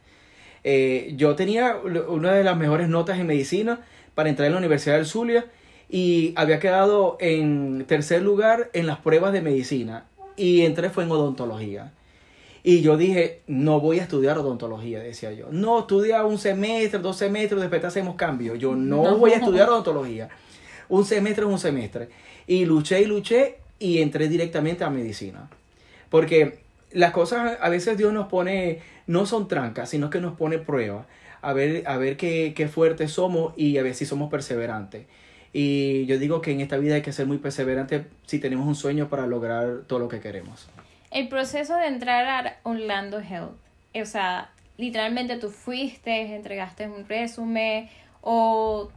Eh, 0.64 1.14
yo 1.16 1.34
tenía 1.34 1.76
una 2.08 2.32
de 2.32 2.44
las 2.44 2.56
mejores 2.56 2.88
notas 2.88 3.18
en 3.18 3.26
medicina 3.26 3.80
para 4.14 4.28
entrar 4.28 4.46
en 4.46 4.52
la 4.52 4.58
Universidad 4.58 4.96
del 4.96 5.06
Zulia 5.06 5.46
y 5.88 6.32
había 6.36 6.58
quedado 6.58 7.16
en 7.20 7.84
tercer 7.86 8.22
lugar 8.22 8.70
en 8.72 8.86
las 8.86 8.98
pruebas 8.98 9.32
de 9.32 9.40
medicina 9.40 10.04
y 10.36 10.62
entré 10.62 10.90
fue 10.90 11.04
en 11.04 11.10
odontología. 11.10 11.92
Y 12.62 12.82
yo 12.82 12.96
dije, 12.96 13.40
no 13.46 13.80
voy 13.80 14.00
a 14.00 14.02
estudiar 14.02 14.36
odontología, 14.38 15.00
decía 15.00 15.32
yo. 15.32 15.46
No, 15.50 15.80
estudia 15.80 16.24
un 16.24 16.38
semestre, 16.38 16.98
dos 16.98 17.16
semestres, 17.16 17.60
después 17.60 17.80
te 17.80 17.86
hacemos 17.86 18.16
cambio. 18.16 18.56
Yo 18.56 18.74
no, 18.74 19.04
no, 19.04 19.16
voy 19.16 19.30
a 19.32 19.36
estudiar 19.36 19.70
odontología. 19.70 20.28
Un 20.88 21.04
semestre 21.04 21.44
es 21.44 21.50
un 21.50 21.58
semestre. 21.58 22.08
Y 22.46 22.64
luché 22.64 23.00
y 23.00 23.06
luché 23.06 23.58
y 23.78 24.02
entré 24.02 24.28
directamente 24.28 24.84
a 24.84 24.90
medicina. 24.90 25.48
Porque 26.10 26.60
las 26.92 27.12
cosas 27.12 27.58
a 27.60 27.68
veces 27.68 27.98
Dios 27.98 28.12
nos 28.12 28.28
pone, 28.28 28.80
no 29.06 29.26
son 29.26 29.48
trancas, 29.48 29.90
sino 29.90 30.10
que 30.10 30.20
nos 30.20 30.36
pone 30.36 30.58
pruebas. 30.58 31.06
A 31.40 31.52
ver, 31.52 31.84
a 31.86 31.96
ver 31.96 32.16
qué, 32.16 32.52
qué 32.56 32.68
fuertes 32.68 33.12
somos 33.12 33.54
y 33.56 33.78
a 33.78 33.82
ver 33.82 33.94
si 33.94 34.06
somos 34.06 34.30
perseverantes. 34.30 35.06
Y 35.52 36.06
yo 36.06 36.18
digo 36.18 36.40
que 36.40 36.52
en 36.52 36.60
esta 36.60 36.76
vida 36.76 36.96
hay 36.96 37.02
que 37.02 37.12
ser 37.12 37.26
muy 37.26 37.38
perseverante 37.38 38.06
si 38.26 38.38
tenemos 38.38 38.66
un 38.66 38.74
sueño 38.74 39.08
para 39.08 39.26
lograr 39.26 39.82
todo 39.86 39.98
lo 39.98 40.08
que 40.08 40.20
queremos. 40.20 40.68
El 41.10 41.28
proceso 41.28 41.76
de 41.76 41.86
entrar 41.86 42.26
a 42.26 42.56
Orlando 42.64 43.20
Health, 43.20 43.56
o 43.94 44.04
sea, 44.04 44.50
literalmente 44.76 45.36
tú 45.36 45.50
fuiste, 45.50 46.34
entregaste 46.34 46.86
un 46.86 47.08
resumen 47.08 47.88
o 48.20 48.90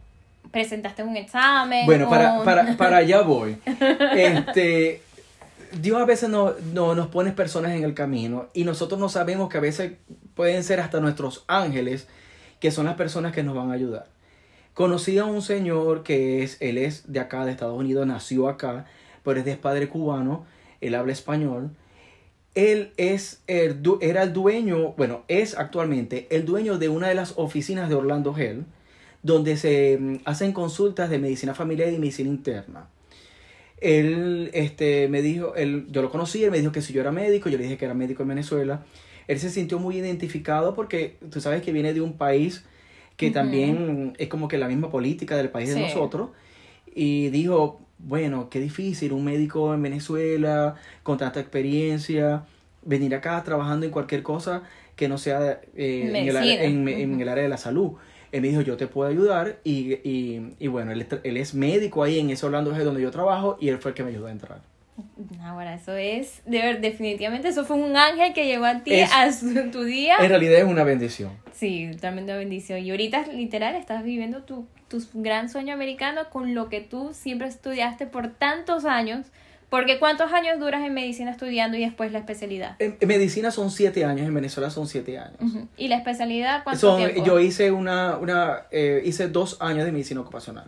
presentaste 0.51 1.03
un 1.03 1.15
examen. 1.15 1.85
Bueno, 1.85 2.09
para, 2.09 2.43
para, 2.43 2.77
para 2.77 2.97
allá 2.97 3.21
voy. 3.21 3.57
Este, 4.15 5.01
Dios 5.79 6.01
a 6.01 6.05
veces 6.05 6.29
no, 6.29 6.53
no- 6.73 6.95
nos 6.95 7.07
pone 7.07 7.31
personas 7.31 7.71
en 7.73 7.83
el 7.83 7.93
camino 7.93 8.47
y 8.53 8.63
nosotros 8.63 8.99
no 8.99 9.09
sabemos 9.09 9.49
que 9.49 9.57
a 9.57 9.61
veces 9.61 9.93
pueden 10.35 10.63
ser 10.63 10.79
hasta 10.79 10.99
nuestros 10.99 11.43
ángeles 11.47 12.07
que 12.59 12.71
son 12.71 12.85
las 12.85 12.95
personas 12.95 13.31
que 13.33 13.43
nos 13.43 13.55
van 13.55 13.71
a 13.71 13.73
ayudar. 13.73 14.07
Conocí 14.73 15.17
a 15.17 15.25
un 15.25 15.41
señor 15.41 16.03
que 16.03 16.43
es, 16.43 16.57
él 16.61 16.77
es 16.77 17.11
de 17.11 17.19
acá, 17.19 17.45
de 17.45 17.51
Estados 17.51 17.77
Unidos, 17.77 18.05
nació 18.07 18.47
acá, 18.47 18.85
pero 19.23 19.39
es 19.39 19.45
de 19.45 19.55
padre 19.57 19.89
cubano, 19.89 20.45
él 20.79 20.95
habla 20.95 21.11
español. 21.11 21.71
Él 22.53 22.91
es 22.97 23.41
era 23.47 24.23
el 24.23 24.33
dueño, 24.33 24.93
bueno, 24.97 25.23
es 25.29 25.57
actualmente 25.57 26.27
el 26.31 26.45
dueño 26.45 26.77
de 26.77 26.89
una 26.89 27.07
de 27.07 27.15
las 27.15 27.33
oficinas 27.37 27.87
de 27.87 27.95
Orlando 27.95 28.35
Health, 28.37 28.65
donde 29.23 29.55
se 29.57 29.97
mm, 29.99 30.15
hacen 30.25 30.51
consultas 30.51 31.09
de 31.09 31.19
medicina 31.19 31.53
familiar 31.53 31.91
y 31.93 31.97
medicina 31.97 32.29
interna. 32.29 32.87
Él 33.81 34.49
este, 34.53 35.07
me 35.09 35.21
dijo, 35.21 35.55
él, 35.55 35.87
yo 35.89 36.01
lo 36.01 36.09
conocí, 36.11 36.43
él 36.43 36.51
me 36.51 36.59
dijo 36.59 36.71
que 36.71 36.81
si 36.81 36.93
yo 36.93 37.01
era 37.01 37.11
médico, 37.11 37.49
yo 37.49 37.57
le 37.57 37.63
dije 37.63 37.77
que 37.77 37.85
era 37.85 37.93
médico 37.93 38.21
en 38.23 38.29
Venezuela. 38.29 38.83
Él 39.27 39.39
se 39.39 39.49
sintió 39.49 39.79
muy 39.79 39.97
identificado 39.97 40.75
porque 40.75 41.15
tú 41.31 41.41
sabes 41.41 41.61
que 41.61 41.71
viene 41.71 41.93
de 41.93 42.01
un 42.01 42.13
país 42.13 42.63
que 43.17 43.31
también 43.31 44.13
es 44.17 44.27
como 44.29 44.47
que 44.47 44.57
la 44.57 44.67
misma 44.67 44.89
política 44.89 45.35
del 45.35 45.49
país 45.49 45.69
Sí. 45.69 45.75
de 45.75 45.81
nosotros. 45.81 46.29
Y 46.93 47.29
dijo, 47.29 47.81
bueno, 47.99 48.49
qué 48.49 48.59
difícil, 48.59 49.13
un 49.13 49.23
médico 49.25 49.73
en 49.73 49.81
Venezuela 49.81 50.75
con 51.03 51.17
tanta 51.17 51.39
experiencia, 51.39 52.43
venir 52.83 53.13
acá 53.15 53.41
trabajando 53.43 53.85
en 53.85 53.91
cualquier 53.91 54.23
cosa 54.23 54.63
que 54.95 55.07
no 55.07 55.17
sea 55.17 55.61
eh, 55.75 56.11
en, 56.65 56.87
el 56.87 56.97
en- 57.01 57.21
el 57.21 57.29
área 57.29 57.43
de 57.43 57.49
la 57.49 57.57
salud. 57.57 57.91
Él 58.31 58.41
me 58.41 58.47
dijo, 58.47 58.61
yo 58.61 58.77
te 58.77 58.87
puedo 58.87 59.09
ayudar 59.09 59.57
y, 59.63 59.93
y, 60.07 60.53
y 60.59 60.67
bueno, 60.67 60.91
él, 60.91 61.01
es- 61.01 61.19
él 61.23 61.37
es 61.37 61.53
médico 61.53 62.03
ahí 62.03 62.19
en 62.19 62.29
ese 62.29 62.45
Orlando 62.45 62.71
donde 62.71 63.01
yo 63.01 63.11
trabajo 63.11 63.57
y 63.59 63.67
él 63.69 63.77
fue 63.79 63.91
el 63.91 63.95
que 63.95 64.03
me 64.03 64.09
ayudó 64.11 64.27
a 64.27 64.31
entrar. 64.31 64.59
Ahora, 65.41 65.73
eso 65.75 65.95
es, 65.95 66.41
de 66.45 66.59
ver, 66.59 66.81
definitivamente, 66.81 67.47
eso 67.47 67.65
fue 67.65 67.77
un 67.77 67.95
ángel 67.97 68.33
que 68.33 68.45
llegó 68.45 68.65
a 68.65 68.83
ti 68.83 68.93
Es- 68.93 69.11
a 69.11 69.31
su- 69.31 69.71
tu 69.71 69.83
día. 69.83 70.15
En 70.19 70.29
realidad 70.29 70.59
es 70.59 70.65
una 70.65 70.83
bendición. 70.83 71.31
Sí, 71.53 71.89
tremenda 71.99 72.35
bendición. 72.37 72.79
Y 72.79 72.91
ahorita, 72.91 73.27
literal, 73.27 73.75
estás 73.75 74.03
viviendo 74.03 74.43
tu, 74.43 74.67
tu 74.87 75.01
gran 75.13 75.49
sueño 75.49 75.73
americano 75.73 76.21
con 76.29 76.53
lo 76.53 76.69
que 76.69 76.81
tú 76.81 77.11
siempre 77.13 77.47
estudiaste 77.47 78.05
por 78.05 78.29
tantos 78.29 78.85
años. 78.85 79.27
Porque 79.71 79.97
¿cuántos 79.97 80.31
años 80.33 80.59
duras 80.59 80.85
en 80.85 80.93
medicina 80.93 81.31
estudiando 81.31 81.77
y 81.77 81.81
después 81.81 82.11
la 82.11 82.19
especialidad? 82.19 82.75
En, 82.77 82.97
en 82.99 83.07
medicina 83.07 83.49
son 83.49 83.71
siete 83.71 84.05
años, 84.05 84.27
en 84.27 84.33
Venezuela 84.35 84.69
son 84.69 84.85
siete 84.87 85.17
años. 85.17 85.37
¿Y 85.77 85.87
la 85.87 85.95
especialidad 85.95 86.63
cuánto 86.63 86.79
Son, 86.79 86.97
tiempo? 86.97 87.25
yo 87.25 87.39
hice 87.39 87.71
una, 87.71 88.17
una 88.17 88.63
eh, 88.69 89.01
hice 89.05 89.29
dos 89.29 89.57
años 89.61 89.85
de 89.85 89.91
medicina 89.93 90.21
ocupacional. 90.21 90.65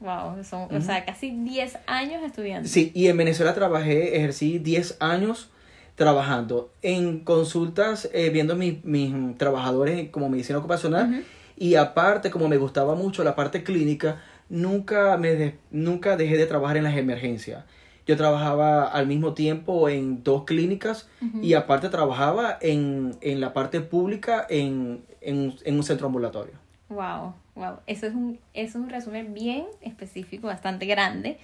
Wow, 0.00 0.42
son, 0.44 0.74
o 0.74 0.80
sea, 0.80 1.04
casi 1.04 1.30
10 1.30 1.76
años 1.86 2.22
estudiando. 2.24 2.68
Sí, 2.68 2.90
y 2.94 3.08
en 3.08 3.16
Venezuela 3.18 3.52
trabajé, 3.54 4.16
ejercí 4.16 4.58
10 4.58 4.96
años 5.00 5.50
trabajando 5.96 6.72
en 6.82 7.18
consultas, 7.24 8.08
eh, 8.14 8.30
viendo 8.30 8.54
mis, 8.56 8.82
mis 8.84 9.36
trabajadores 9.36 10.08
como 10.10 10.28
medicina 10.30 10.58
ocupacional. 10.58 11.24
Y 11.56 11.74
aparte, 11.74 12.30
como 12.30 12.48
me 12.48 12.56
gustaba 12.56 12.94
mucho 12.94 13.24
la 13.24 13.34
parte 13.34 13.64
clínica, 13.64 14.22
nunca, 14.48 15.16
me 15.18 15.34
de- 15.34 15.58
nunca 15.70 16.16
dejé 16.16 16.36
de 16.36 16.46
trabajar 16.46 16.76
en 16.76 16.84
las 16.84 16.96
emergencias. 16.96 17.64
Yo 18.08 18.16
trabajaba 18.16 18.86
al 18.86 19.06
mismo 19.06 19.34
tiempo 19.34 19.90
en 19.90 20.24
dos 20.24 20.44
clínicas 20.44 21.10
y 21.42 21.52
aparte 21.52 21.90
trabajaba 21.90 22.56
en, 22.62 23.14
en 23.20 23.38
la 23.38 23.52
parte 23.52 23.82
pública 23.82 24.46
en, 24.48 25.04
en, 25.20 25.54
en 25.62 25.76
un 25.76 25.82
centro 25.82 26.06
ambulatorio. 26.06 26.54
Wow, 26.88 27.34
wow. 27.54 27.80
Eso 27.86 28.06
es 28.06 28.14
un, 28.14 28.38
eso 28.54 28.78
es 28.78 28.84
un 28.84 28.88
resumen 28.88 29.34
bien 29.34 29.66
específico, 29.82 30.46
bastante 30.46 30.86
grande. 30.86 31.38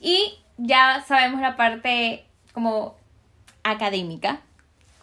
Y 0.00 0.34
ya 0.56 1.04
sabemos 1.06 1.40
la 1.40 1.54
parte 1.54 2.24
como 2.52 2.96
académica. 3.62 4.40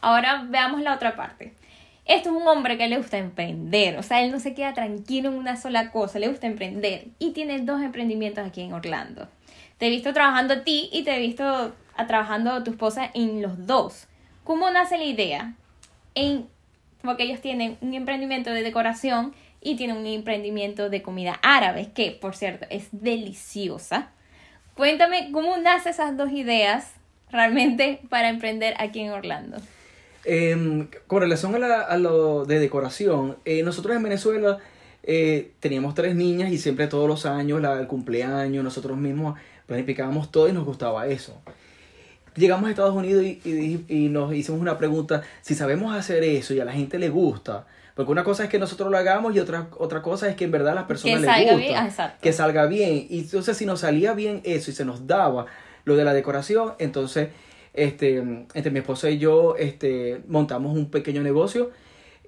Ahora 0.01 0.45
veamos 0.49 0.81
la 0.81 0.93
otra 0.95 1.15
parte. 1.15 1.53
Esto 2.03 2.29
es 2.29 2.35
un 2.35 2.45
hombre 2.45 2.77
que 2.77 2.89
le 2.89 2.97
gusta 2.97 3.17
emprender, 3.17 3.97
o 3.97 4.03
sea, 4.03 4.21
él 4.21 4.31
no 4.31 4.39
se 4.39 4.53
queda 4.53 4.73
tranquilo 4.73 5.29
en 5.29 5.37
una 5.37 5.55
sola 5.55 5.91
cosa, 5.91 6.19
le 6.19 6.27
gusta 6.27 6.45
emprender 6.45 7.07
y 7.17 7.31
tiene 7.31 7.59
dos 7.61 7.81
emprendimientos 7.81 8.45
aquí 8.45 8.61
en 8.61 8.73
Orlando. 8.73 9.27
Te 9.77 9.87
he 9.87 9.89
visto 9.89 10.13
trabajando 10.13 10.53
a 10.55 10.63
ti 10.63 10.89
y 10.91 11.03
te 11.03 11.15
he 11.15 11.19
visto 11.19 11.73
a- 11.97 12.07
trabajando 12.07 12.51
a 12.51 12.63
tu 12.63 12.71
esposa 12.71 13.09
en 13.13 13.41
los 13.41 13.65
dos. 13.67 14.07
¿Cómo 14.43 14.69
nace 14.69 14.97
la 14.97 15.03
idea? 15.05 15.53
En, 16.13 16.47
porque 17.01 17.23
ellos 17.23 17.41
tienen 17.41 17.77
un 17.81 17.93
emprendimiento 17.93 18.51
de 18.51 18.63
decoración 18.63 19.33
y 19.61 19.75
tienen 19.75 19.97
un 19.97 20.05
emprendimiento 20.05 20.89
de 20.89 21.01
comida 21.01 21.39
árabe, 21.41 21.89
que 21.93 22.11
por 22.11 22.35
cierto 22.35 22.65
es 22.69 22.87
deliciosa. 22.91 24.09
Cuéntame 24.75 25.29
cómo 25.31 25.57
nacen 25.57 25.91
esas 25.91 26.15
dos 26.17 26.31
ideas 26.31 26.91
realmente 27.31 27.99
para 28.09 28.29
emprender 28.29 28.75
aquí 28.77 28.99
en 29.01 29.11
Orlando. 29.11 29.57
Em, 30.23 30.87
con 31.07 31.21
relación 31.21 31.53
a, 31.55 31.59
la- 31.59 31.81
a 31.81 31.97
lo 31.97 32.45
de 32.45 32.59
decoración, 32.59 33.37
eh, 33.45 33.61
nosotros 33.63 33.95
en 33.95 34.03
Venezuela 34.03 34.57
eh, 35.03 35.51
teníamos 35.59 35.93
tres 35.93 36.15
niñas 36.15 36.51
y 36.51 36.57
siempre 36.57 36.87
todos 36.87 37.07
los 37.07 37.25
años, 37.27 37.61
la, 37.61 37.79
el 37.79 37.85
cumpleaños, 37.87 38.63
nosotros 38.63 38.97
mismos 38.97 39.37
planificábamos 39.67 40.31
todo 40.31 40.47
y 40.49 40.51
nos 40.53 40.65
gustaba 40.65 41.07
eso. 41.07 41.41
Llegamos 42.35 42.67
a 42.67 42.69
Estados 42.71 42.93
Unidos 42.95 43.23
y, 43.23 43.39
y- 43.45 43.85
y 43.87 44.09
nos 44.09 44.33
hicimos 44.33 44.59
una 44.59 44.77
pregunta, 44.77 45.21
si 45.41 45.55
sabemos 45.55 45.95
hacer 45.95 46.23
eso 46.23 46.53
y 46.53 46.59
a 46.59 46.65
la 46.65 46.73
gente 46.73 46.99
le 46.99 47.07
gusta, 47.09 47.65
porque 47.95 48.11
una 48.11 48.25
cosa 48.25 48.43
es 48.43 48.49
que 48.49 48.59
nosotros 48.59 48.91
lo 48.91 48.97
hagamos 48.97 49.33
y 49.35 49.39
otra, 49.39 49.69
otra 49.77 50.01
cosa 50.01 50.27
es 50.29 50.35
que 50.35 50.43
en 50.43 50.51
verdad 50.51 50.73
a 50.73 50.75
las 50.75 50.83
personas 50.83 51.15
les 51.21 51.29
gusta, 51.43 51.55
bien, 51.57 51.75
ah, 51.77 51.89
que 52.21 52.33
salga 52.33 52.65
bien. 52.65 53.07
Y 53.09 53.19
entonces 53.19 53.55
si 53.55 53.65
nos 53.65 53.79
salía 53.79 54.13
bien 54.13 54.41
eso 54.43 54.69
y 54.69 54.73
se 54.73 54.83
nos 54.83 55.07
daba 55.07 55.45
lo 55.85 55.95
de 55.95 56.03
la 56.03 56.13
decoración, 56.13 56.73
entonces 56.77 57.29
este, 57.73 58.17
entre 58.17 58.71
mi 58.71 58.79
esposa 58.79 59.09
y 59.09 59.17
yo 59.17 59.55
este, 59.57 60.21
montamos 60.27 60.75
un 60.75 60.89
pequeño 60.89 61.21
negocio 61.23 61.71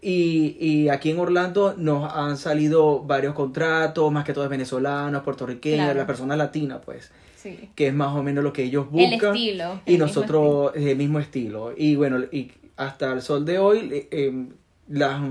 y, 0.01 0.55
y 0.59 0.87
aquí 0.89 1.11
en 1.11 1.19
Orlando 1.19 1.73
nos 1.77 2.13
han 2.13 2.37
salido 2.37 3.01
varios 3.03 3.33
contratos, 3.33 4.09
más 4.09 4.23
que 4.23 4.31
todo 4.31 4.47
venezolanos, 4.47 5.23
puertorriqueños, 5.23 5.83
Claro. 5.85 5.97
las 5.97 6.07
personas 6.07 6.37
latinas, 6.37 6.79
pues, 6.85 7.11
Sí. 7.37 7.69
que 7.75 7.87
es 7.87 7.93
más 7.93 8.15
o 8.15 8.23
menos 8.23 8.43
lo 8.43 8.51
que 8.51 8.63
ellos 8.63 8.87
El 8.93 9.11
buscan. 9.11 9.35
estilo. 9.35 9.79
Y 9.85 9.93
el 9.93 9.99
mismo 9.99 10.05
nosotros 10.07 10.71
el 10.75 10.95
mismo 10.97 11.19
estilo. 11.19 11.73
Y 11.77 11.95
bueno, 11.95 12.19
y 12.31 12.51
hasta 12.75 13.13
el 13.13 13.21
sol 13.21 13.45
de 13.45 13.59
hoy, 13.59 13.89
eh, 13.93 14.07
eh, 14.11 14.45
las, 14.87 15.21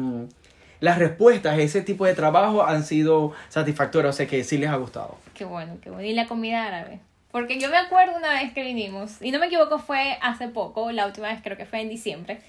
las 0.81 0.99
respuestas 0.99 1.59
a 1.59 1.61
ese 1.61 1.83
tipo 1.83 2.07
de 2.07 2.15
trabajo 2.15 2.65
han 2.65 2.85
sido 2.85 3.33
satisfactorias, 3.49 4.15
o 4.15 4.17
sea 4.17 4.27
que 4.27 4.45
sí 4.45 4.57
les 4.59 4.69
ha 4.71 4.77
gustado. 4.77 5.17
Qué 5.35 5.45
bueno, 5.45 5.79
qué 5.83 5.91
bueno. 5.91 6.07
Y 6.07 6.13
la 6.15 6.27
comida 6.27 6.65
árabe. 6.65 7.01
Porque 7.33 7.59
yo 7.59 7.69
me 7.71 7.77
acuerdo 7.77 8.17
una 8.17 8.31
vez 8.41 8.53
que 8.55 8.63
vinimos, 8.63 9.21
y 9.21 9.31
no 9.31 9.39
me 9.39 9.47
equivoco, 9.47 9.79
fue 9.79 10.17
hace 10.23 10.49
poco, 10.49 10.91
la 10.93 11.07
última 11.07 11.29
vez 11.29 11.41
creo 11.43 11.57
que 11.57 11.67
fue 11.67 11.81
en 11.83 11.89
diciembre, 11.89 12.41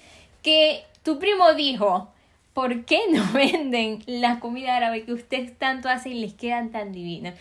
que 0.42 0.82
tu 1.02 1.18
primo 1.18 1.52
dijo, 1.54 2.08
¿por 2.54 2.84
qué 2.84 3.00
no 3.12 3.22
venden 3.34 4.02
la 4.06 4.40
comida 4.40 4.76
árabe 4.76 5.04
que 5.04 5.12
ustedes 5.12 5.58
tanto 5.58 5.88
hacen 5.88 6.12
y 6.12 6.20
les 6.20 6.32
quedan 6.34 6.70
tan 6.70 6.92
divinas? 6.92 7.34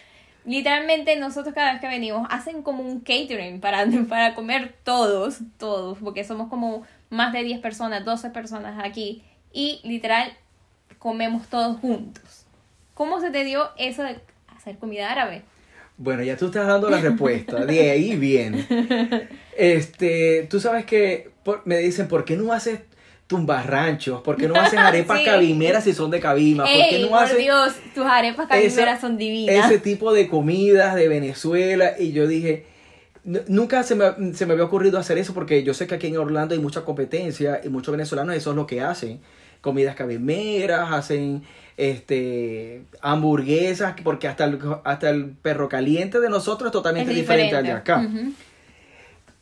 Literalmente 0.47 1.15
nosotros 1.17 1.53
cada 1.53 1.73
vez 1.73 1.81
que 1.81 1.87
venimos 1.87 2.25
hacen 2.31 2.63
como 2.63 2.81
un 2.81 3.01
catering 3.01 3.59
para, 3.59 3.85
para 4.09 4.33
comer 4.33 4.73
todos, 4.83 5.39
todos, 5.57 5.97
porque 5.99 6.23
somos 6.23 6.49
como 6.49 6.83
más 7.09 7.33
de 7.33 7.43
10 7.43 7.59
personas, 7.59 8.03
12 8.05 8.29
personas 8.31 8.79
aquí, 8.83 9.23
y 9.53 9.81
literal 9.83 10.31
comemos 10.99 11.47
todos 11.47 11.79
juntos. 11.79 12.45
¿Cómo 12.93 13.19
se 13.19 13.29
te 13.29 13.43
dio 13.43 13.69
eso 13.77 14.03
de 14.03 14.19
hacer 14.47 14.77
comida 14.77 15.11
árabe? 15.11 15.43
Bueno, 15.97 16.23
ya 16.23 16.37
tú 16.37 16.45
estás 16.47 16.65
dando 16.67 16.89
la 16.89 17.01
respuesta, 17.01 17.65
de 17.65 17.91
ahí 17.91 18.15
viene. 18.15 18.65
Este, 19.57 20.47
tú 20.51 20.59
sabes 20.59 20.85
que 20.85 21.31
por- 21.43 21.65
me 21.65 21.77
dicen, 21.79 22.07
¿por 22.07 22.25
qué 22.25 22.37
no 22.37 22.53
haces 22.53 22.81
tumbarranchos? 23.27 24.21
¿Por 24.21 24.37
qué 24.37 24.47
no 24.47 24.55
haces 24.55 24.79
arepas 24.79 25.19
Sí. 25.19 25.25
cabimeras 25.25 25.83
si 25.83 25.93
son 25.93 26.09
de 26.11 26.19
cabima? 26.19 26.63
¿Por 26.63 26.71
qué 26.73 26.95
Ey, 26.97 27.01
no 27.03 27.09
por 27.09 27.23
haces 27.23 27.37
Dios, 27.37 27.73
tus 27.93 28.05
arepas 28.05 28.45
esa- 28.45 28.55
cariberas 28.55 29.01
son 29.01 29.17
divinas. 29.17 29.65
ese 29.65 29.79
tipo 29.79 30.13
de 30.13 30.27
comidas 30.27 30.95
de 30.95 31.07
Venezuela? 31.07 31.91
Y 31.99 32.11
yo 32.13 32.25
dije, 32.27 32.65
"Nu- 33.23 33.41
nunca 33.47 33.83
se 33.83 33.95
me, 33.95 34.33
se 34.33 34.45
me 34.45 34.53
había 34.53 34.65
ocurrido 34.65 34.97
hacer 34.97 35.17
eso 35.17 35.33
porque 35.33 35.63
yo 35.63 35.73
sé 35.73 35.85
que 35.87 35.95
aquí 35.95 36.07
en 36.07 36.17
Orlando 36.17 36.55
hay 36.55 36.61
mucha 36.61 36.85
competencia 36.85 37.61
y 37.63 37.69
muchos 37.69 37.91
venezolanos 37.91 38.35
eso 38.35 38.51
es 38.51 38.55
lo 38.55 38.65
que 38.65 38.81
hacen. 38.81 39.19
Comidas 39.61 39.95
cabimeras, 39.95 40.91
hacen 40.93 41.43
este 41.77 42.83
hamburguesas, 43.01 43.95
porque 44.03 44.27
hasta 44.27 44.45
el, 44.45 44.59
hasta 44.83 45.09
el 45.09 45.25
perro 45.41 45.67
caliente 45.67 46.19
de 46.19 46.29
nosotros 46.29 46.67
es 46.67 46.71
totalmente 46.71 47.11
Es 47.11 47.17
diferente 47.17 47.55
al 47.55 47.63
de 47.65 47.71
acá. 47.71 48.07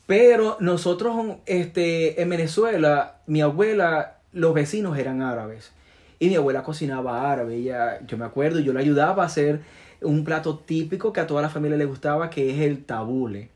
Pero 0.05 0.57
nosotros 0.59 1.38
este, 1.45 2.21
en 2.21 2.29
Venezuela, 2.29 3.17
mi 3.25 3.41
abuela, 3.41 4.17
los 4.33 4.53
vecinos 4.53 4.97
eran 4.97 5.21
árabes. 5.21 5.71
Y 6.19 6.29
mi 6.29 6.35
abuela 6.35 6.63
cocinaba 6.63 7.31
árabe. 7.31 7.55
Ella, 7.55 8.00
yo 8.05 8.17
me 8.17 8.25
acuerdo, 8.25 8.59
yo 8.59 8.74
le 8.74 8.79
ayudaba 8.79 9.24
a 9.24 9.25
hacer 9.25 9.62
un 10.01 10.24
plato 10.24 10.59
típico 10.59 11.12
que 11.12 11.21
a 11.21 11.27
toda 11.27 11.41
la 11.41 11.50
familia 11.50 11.77
le 11.77 11.85
gustaba, 11.85 12.29
que 12.29 12.51
es 12.51 12.62
el 12.62 12.85
tabule. 12.85 13.50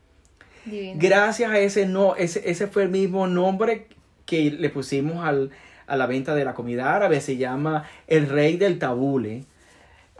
Divino. 0.64 0.98
Gracias 1.00 1.50
a 1.50 1.58
ese 1.58 1.86
no, 1.86 2.16
ese, 2.16 2.48
ese 2.50 2.66
fue 2.66 2.82
el 2.82 2.90
mismo 2.90 3.26
nombre 3.26 3.86
que 4.26 4.50
le 4.50 4.68
pusimos 4.68 5.24
al, 5.24 5.50
a 5.86 5.96
la 5.96 6.06
venta 6.06 6.34
de 6.34 6.44
la 6.44 6.54
comida 6.54 6.94
árabe. 6.94 7.20
Se 7.20 7.36
llama 7.36 7.84
el 8.08 8.28
rey 8.28 8.56
del 8.56 8.78
tabule 8.78 9.44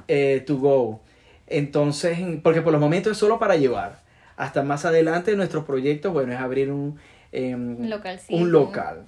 eh, 0.08 0.42
to 0.46 0.56
go. 0.56 1.00
Entonces, 1.46 2.18
porque 2.42 2.62
por 2.62 2.72
los 2.72 2.80
momentos 2.80 3.12
es 3.12 3.18
solo 3.18 3.38
para 3.38 3.56
llevar. 3.56 4.00
Hasta 4.40 4.62
más 4.62 4.84
adelante 4.86 5.36
nuestro 5.36 5.64
proyecto, 5.66 6.12
bueno, 6.12 6.32
es 6.32 6.38
abrir 6.40 6.70
un, 6.72 6.98
em, 7.30 7.88
Localcito. 7.88 8.34
un 8.40 8.50
local. 8.50 9.04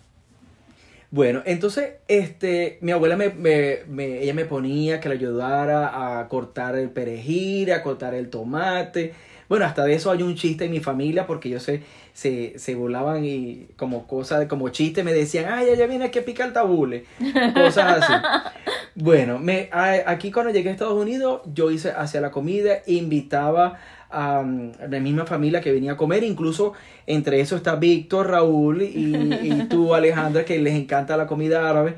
Bueno, 1.10 1.42
entonces, 1.44 1.94
este, 2.08 2.78
mi 2.80 2.90
abuela 2.92 3.16
me, 3.16 3.28
me, 3.30 3.80
me- 3.88 4.22
ella 4.22 4.32
me 4.34 4.44
ponía 4.46 5.00
que 5.00 5.08
le 5.08 5.14
ayudara 5.16 6.18
a 6.20 6.28
cortar 6.28 6.76
el 6.76 6.90
perejil, 6.90 7.70
a 7.72 7.82
cortar 7.82 8.14
el 8.14 8.30
tomate. 8.30 9.12
Bueno, 9.48 9.66
hasta 9.66 9.84
de 9.84 9.94
eso 9.94 10.10
hay 10.10 10.22
un 10.22 10.34
chiste 10.34 10.64
en 10.64 10.70
mi 10.70 10.80
familia 10.80 11.26
porque 11.26 11.48
ellos 11.50 11.62
se, 11.62 11.82
se, 12.14 12.58
se 12.58 12.74
burlaban 12.74 13.24
y 13.26 13.68
como 13.76 14.06
cosas, 14.06 14.46
como 14.46 14.70
chiste 14.70 15.02
me 15.04 15.12
decían, 15.12 15.46
ay, 15.52 15.68
ella 15.68 15.86
viene 15.86 16.06
aquí 16.06 16.18
a 16.18 16.24
picar 16.24 16.48
el 16.48 16.54
tabule. 16.54 17.04
Cosas 17.54 18.02
así. 18.02 18.12
Bueno, 18.94 19.38
me, 19.38 19.68
a- 19.72 20.10
aquí 20.10 20.30
cuando 20.30 20.52
llegué 20.52 20.68
a 20.68 20.72
Estados 20.72 21.00
Unidos, 21.00 21.42
yo 21.54 21.70
hice 21.70 21.90
hacia 21.92 22.20
la 22.20 22.30
comida, 22.30 22.82
invitaba 22.86 23.78
a, 24.10 24.40
um, 24.40 24.72
la 24.90 25.00
misma 25.00 25.24
familia 25.24 25.62
que 25.62 25.72
venía 25.72 25.92
a 25.92 25.96
comer, 25.96 26.22
incluso 26.24 26.74
entre 27.06 27.40
eso 27.40 27.56
está 27.56 27.76
Víctor, 27.76 28.28
Raúl 28.28 28.82
y, 28.82 29.38
y 29.40 29.62
tú, 29.70 29.94
Alejandra, 29.94 30.44
que 30.44 30.58
les 30.58 30.74
encanta 30.74 31.16
la 31.16 31.26
comida 31.26 31.68
árabe. 31.70 31.94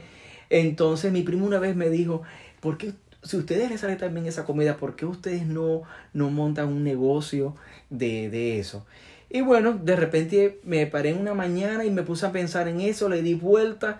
Entonces 0.50 1.10
mi 1.12 1.22
primo 1.22 1.46
una 1.46 1.58
vez 1.58 1.74
me 1.74 1.90
dijo, 1.90 2.22
¿por 2.60 2.78
qué, 2.78 2.92
si 3.24 3.36
a 3.36 3.40
ustedes 3.40 3.70
les 3.70 3.80
sale 3.80 3.96
también 3.96 4.26
esa 4.26 4.44
comida, 4.44 4.76
por 4.76 4.94
qué 4.94 5.04
ustedes 5.06 5.46
no, 5.46 5.82
no 6.12 6.30
montan 6.30 6.68
un 6.68 6.84
negocio 6.84 7.56
de, 7.90 8.30
de 8.30 8.60
eso? 8.60 8.86
Y 9.30 9.40
bueno, 9.40 9.72
de 9.72 9.96
repente 9.96 10.60
me 10.62 10.86
paré 10.86 11.12
una 11.14 11.34
mañana 11.34 11.84
y 11.84 11.90
me 11.90 12.04
puse 12.04 12.24
a 12.26 12.30
pensar 12.32 12.68
en 12.68 12.80
eso, 12.80 13.08
le 13.08 13.20
di 13.22 13.34
vuelta 13.34 13.98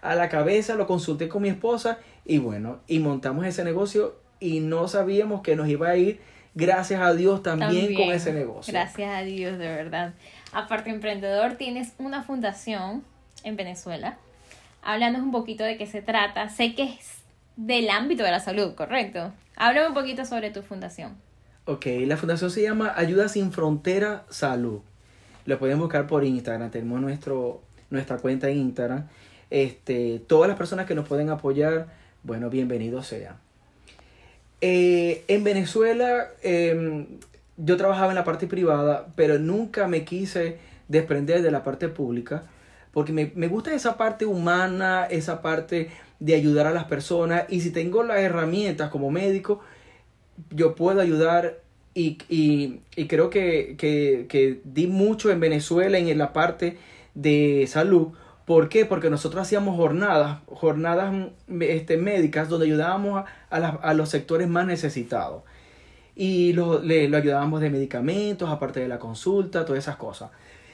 a 0.00 0.14
la 0.16 0.28
cabeza, 0.28 0.74
lo 0.74 0.86
consulté 0.86 1.28
con 1.28 1.42
mi 1.42 1.48
esposa 1.48 1.98
y 2.24 2.38
bueno, 2.38 2.80
y 2.86 2.98
montamos 2.98 3.46
ese 3.46 3.64
negocio 3.64 4.16
y 4.40 4.60
no 4.60 4.88
sabíamos 4.88 5.42
que 5.42 5.56
nos 5.56 5.68
iba 5.68 5.88
a 5.88 5.96
ir, 5.96 6.20
gracias 6.54 7.00
a 7.00 7.14
Dios, 7.14 7.42
también, 7.42 7.94
con 7.94 8.12
ese 8.12 8.32
negocio. 8.32 8.72
Gracias 8.72 9.10
a 9.10 9.22
Dios, 9.22 9.58
de 9.58 9.68
verdad. 9.68 10.14
Aparte, 10.52 10.90
emprendedor, 10.90 11.54
tienes 11.54 11.92
una 11.98 12.22
fundación 12.22 13.04
en 13.44 13.56
Venezuela. 13.56 14.18
Háblanos 14.82 15.22
un 15.22 15.30
poquito 15.30 15.64
de 15.64 15.76
qué 15.76 15.86
se 15.86 16.02
trata. 16.02 16.48
Sé 16.48 16.74
que 16.74 16.84
es 16.84 17.22
del 17.56 17.88
ámbito 17.90 18.24
de 18.24 18.30
la 18.30 18.40
salud, 18.40 18.74
¿correcto? 18.74 19.32
Háblame 19.56 19.88
un 19.88 19.94
poquito 19.94 20.24
sobre 20.24 20.50
tu 20.50 20.62
fundación. 20.62 21.16
Ok, 21.64 21.86
la 22.06 22.16
fundación 22.16 22.50
se 22.50 22.62
llama 22.62 22.92
Ayuda 22.96 23.28
Sin 23.28 23.52
Frontera 23.52 24.24
Salud. 24.28 24.80
Lo 25.46 25.58
pueden 25.58 25.78
buscar 25.78 26.06
por 26.06 26.24
Instagram, 26.24 26.70
tenemos 26.70 27.00
nuestro, 27.00 27.62
nuestra 27.90 28.18
cuenta 28.18 28.48
en 28.48 28.58
Instagram. 28.58 29.06
Este, 29.50 30.20
todas 30.26 30.48
las 30.48 30.56
personas 30.56 30.86
que 30.86 30.94
nos 30.94 31.06
pueden 31.06 31.30
apoyar, 31.30 31.88
bueno, 32.22 32.50
bienvenidos 32.50 33.06
sean. 33.06 33.36
Eh, 34.60 35.24
en 35.28 35.42
Venezuela, 35.42 36.28
eh, 36.42 37.06
yo 37.56 37.76
trabajaba 37.76 38.12
en 38.12 38.16
la 38.16 38.24
parte 38.24 38.46
privada, 38.46 39.08
pero 39.16 39.38
nunca 39.38 39.88
me 39.88 40.04
quise 40.04 40.58
desprender 40.88 41.42
de 41.42 41.50
la 41.50 41.64
parte 41.64 41.88
pública, 41.88 42.44
porque 42.92 43.12
me, 43.12 43.32
me 43.34 43.48
gusta 43.48 43.74
esa 43.74 43.96
parte 43.96 44.24
humana, 44.24 45.06
esa 45.10 45.42
parte 45.42 45.90
de 46.20 46.34
ayudar 46.34 46.66
a 46.66 46.72
las 46.72 46.84
personas, 46.84 47.44
y 47.48 47.60
si 47.60 47.70
tengo 47.70 48.02
las 48.04 48.18
herramientas 48.18 48.90
como 48.90 49.10
médico, 49.10 49.60
yo 50.50 50.74
puedo 50.74 51.00
ayudar 51.00 51.58
y, 51.94 52.18
y, 52.28 52.80
y 52.96 53.06
creo 53.06 53.30
que, 53.30 53.74
que, 53.76 54.26
que 54.28 54.60
di 54.64 54.86
mucho 54.86 55.30
en 55.30 55.40
Venezuela 55.40 55.98
en 55.98 56.18
la 56.18 56.32
parte 56.32 56.78
de 57.14 57.66
salud. 57.68 58.12
¿Por 58.46 58.68
qué? 58.68 58.84
Porque 58.84 59.10
nosotros 59.10 59.42
hacíamos 59.42 59.76
jornadas, 59.76 60.38
jornadas 60.46 61.12
mm, 61.46 61.62
este, 61.62 61.96
médicas 61.96 62.48
donde 62.48 62.66
ayudábamos 62.66 63.24
a, 63.50 63.56
a, 63.56 63.94
los 63.94 64.08
sectores 64.08 64.48
más 64.48 64.66
necesitados. 64.66 65.42
Y 66.14 66.52
lo, 66.52 66.80
le, 66.82 67.08
lo 67.08 67.16
ayudábamos 67.16 67.60
de 67.60 67.70
medicamentos, 67.70 68.50
aparte 68.50 68.80
de 68.80 68.88
la 68.88 68.98
consulta, 68.98 69.64
todas 69.64 69.82
esas 69.82 69.96
cosas. 69.96 70.30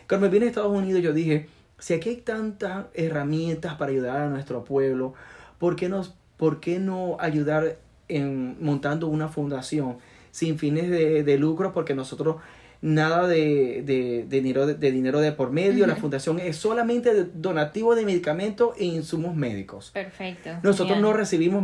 Cuando 0.09 0.27
me 0.27 0.33
vine 0.33 0.47
a 0.47 0.49
Estados 0.49 0.73
Unidos 0.73 1.03
yo 1.03 1.13
dije, 1.13 1.49
si 1.79 1.95
aquí 1.95 2.09
hay 2.09 2.17
tantas 2.17 2.87
herramientas 2.95 3.75
para 3.75 3.93
ayudar 3.93 4.21
a 4.23 4.29
nuestro 4.29 4.65
pueblo, 4.65 5.15
¿por 5.59 5.77
qué, 5.77 5.93
por 6.37 6.61
qué 6.61 6.79
no 6.79 7.17
ayudar 7.21 7.79
en 8.09 8.57
montando 8.65 9.07
una 9.07 9.29
fundación 9.29 9.99
sin 10.31 10.59
fines 10.59 10.89
de, 10.91 11.23
de 11.23 11.39
lucro? 11.39 11.73
Porque 11.73 11.95
nosotros 11.95 12.37
nada 12.81 13.27
de, 13.27 13.83
de- 13.85 14.25
de 14.29 14.41
dinero, 14.41 14.67
de, 14.67 14.75
de 14.75 14.93
dinero 14.93 15.21
de 15.21 15.33
por 15.33 15.51
medio, 15.51 15.87
la 15.87 15.97
fundación 15.97 16.39
es 16.39 16.57
solamente 16.57 17.13
de- 17.13 17.25
donativo 17.35 17.95
de 17.97 18.05
medicamentos 18.05 18.77
e 18.79 18.85
insumos 18.85 19.35
médicos. 19.35 19.91
Perfecto. 19.93 20.51
Nosotros 20.63 20.97
genial. 20.97 21.03
no 21.03 21.13
recibimos 21.13 21.63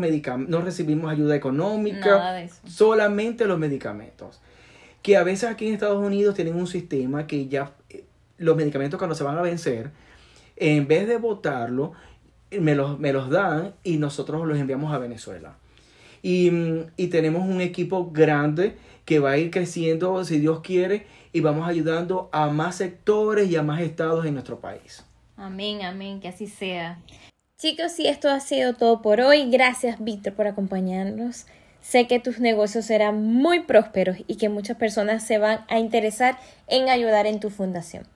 no 0.48 0.60
recibimos 0.60 1.12
ayuda 1.12 1.36
económica, 1.36 2.10
Nada 2.18 2.32
de 2.34 2.44
eso. 2.44 2.56
solamente 2.66 3.46
los 3.46 3.58
medicamentos. 3.58 4.40
Que 5.02 5.16
a 5.16 5.22
veces 5.22 5.50
aquí 5.50 5.68
en 5.68 5.74
Estados 5.74 6.04
Unidos 6.04 6.34
tienen 6.34 6.56
un 6.56 6.66
sistema 6.66 7.26
que 7.26 7.46
ya 7.46 7.72
eh, 7.90 8.04
los 8.38 8.56
medicamentos 8.56 8.98
cuando 8.98 9.14
se 9.14 9.22
van 9.22 9.38
a 9.38 9.42
vencer, 9.42 9.90
en 10.56 10.88
vez 10.88 11.06
de 11.06 11.18
botarlo, 11.18 11.92
eh, 12.50 12.58
me 12.60 12.74
los, 12.74 12.98
me 12.98 13.12
los 13.12 13.30
dan 13.30 13.74
y 13.84 13.98
nosotros 13.98 14.46
los 14.48 14.58
enviamos 14.58 14.92
a 14.92 14.98
Venezuela. 14.98 15.58
Y, 16.24 16.50
y 16.96 17.08
tenemos 17.08 17.46
un 17.46 17.60
equipo 17.60 18.10
grande 18.10 18.76
que 19.04 19.18
va 19.18 19.32
a 19.32 19.36
ir 19.36 19.50
creciendo, 19.50 20.24
si 20.24 20.40
Dios 20.40 20.60
quiere, 20.60 21.06
y 21.34 21.40
vamos 21.40 21.68
ayudando 21.68 22.30
a 22.32 22.48
más 22.48 22.76
sectores 22.76 23.50
y 23.50 23.56
a 23.56 23.62
más 23.62 23.82
estados 23.82 24.24
en 24.24 24.32
nuestro 24.32 24.58
país. 24.58 25.04
Amén, 25.36 25.82
amén, 25.82 26.20
que 26.20 26.28
así 26.28 26.46
sea. 26.46 26.98
Chicos, 27.58 27.98
y 27.98 28.06
esto 28.06 28.30
ha 28.30 28.40
sido 28.40 28.74
todo 28.74 29.02
por 29.02 29.20
hoy. 29.20 29.50
Gracias, 29.50 30.02
Víctor, 30.02 30.32
por 30.32 30.46
acompañarnos. 30.46 31.46
Sé 31.82 32.06
que 32.06 32.20
tus 32.20 32.40
negocios 32.40 32.86
serán 32.86 33.22
muy 33.22 33.60
prósperos 33.60 34.16
y 34.26 34.36
que 34.36 34.48
muchas 34.48 34.78
personas 34.78 35.26
se 35.26 35.36
van 35.36 35.60
a 35.68 35.78
interesar 35.78 36.38
en 36.66 36.88
ayudar 36.88 37.26
en 37.26 37.40
tu 37.40 37.50
fundación. 37.50 38.06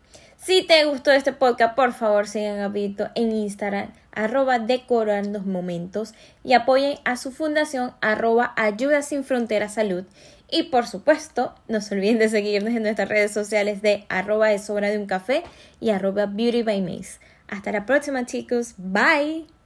Si 0.41 0.63
te 0.63 0.85
gustó 0.85 1.11
este 1.11 1.33
podcast, 1.33 1.75
por 1.75 1.93
favor 1.93 2.29
sigan 2.29 2.61
a 2.61 2.69
Víctor 2.69 3.11
en 3.17 3.33
Instagram, 3.33 3.91
arroba 4.13 4.61
decorando 4.61 5.41
momentos 5.41 6.15
y 6.45 6.53
apoyen 6.53 6.97
a 7.05 7.17
su 7.17 7.33
fundación, 7.33 7.93
arroba 8.01 8.55
ayuda 8.57 9.03
sin 9.03 9.25
fronteras 9.25 9.75
salud. 9.75 10.05
Y 10.49 10.65
por 10.65 10.87
supuesto, 10.87 11.55
no 11.67 11.81
se 11.81 11.97
olviden 11.97 12.21
de 12.21 12.29
seguirnos 12.29 12.73
en 12.73 12.85
nuestras 12.85 13.09
redes 13.09 13.33
sociales 13.33 13.83
de 13.83 14.07
arroba 14.09 14.53
es 14.53 14.71
hora 14.71 14.91
de 14.91 14.99
un 14.99 15.07
café 15.07 15.43
y 15.81 15.91
arroba 15.91 16.27
beauty 16.27 16.63
by 16.63 16.83
Mace. 16.83 17.19
Hasta 17.49 17.73
la 17.73 17.85
próxima 17.85 18.25
chicos, 18.25 18.75
bye. 18.79 19.58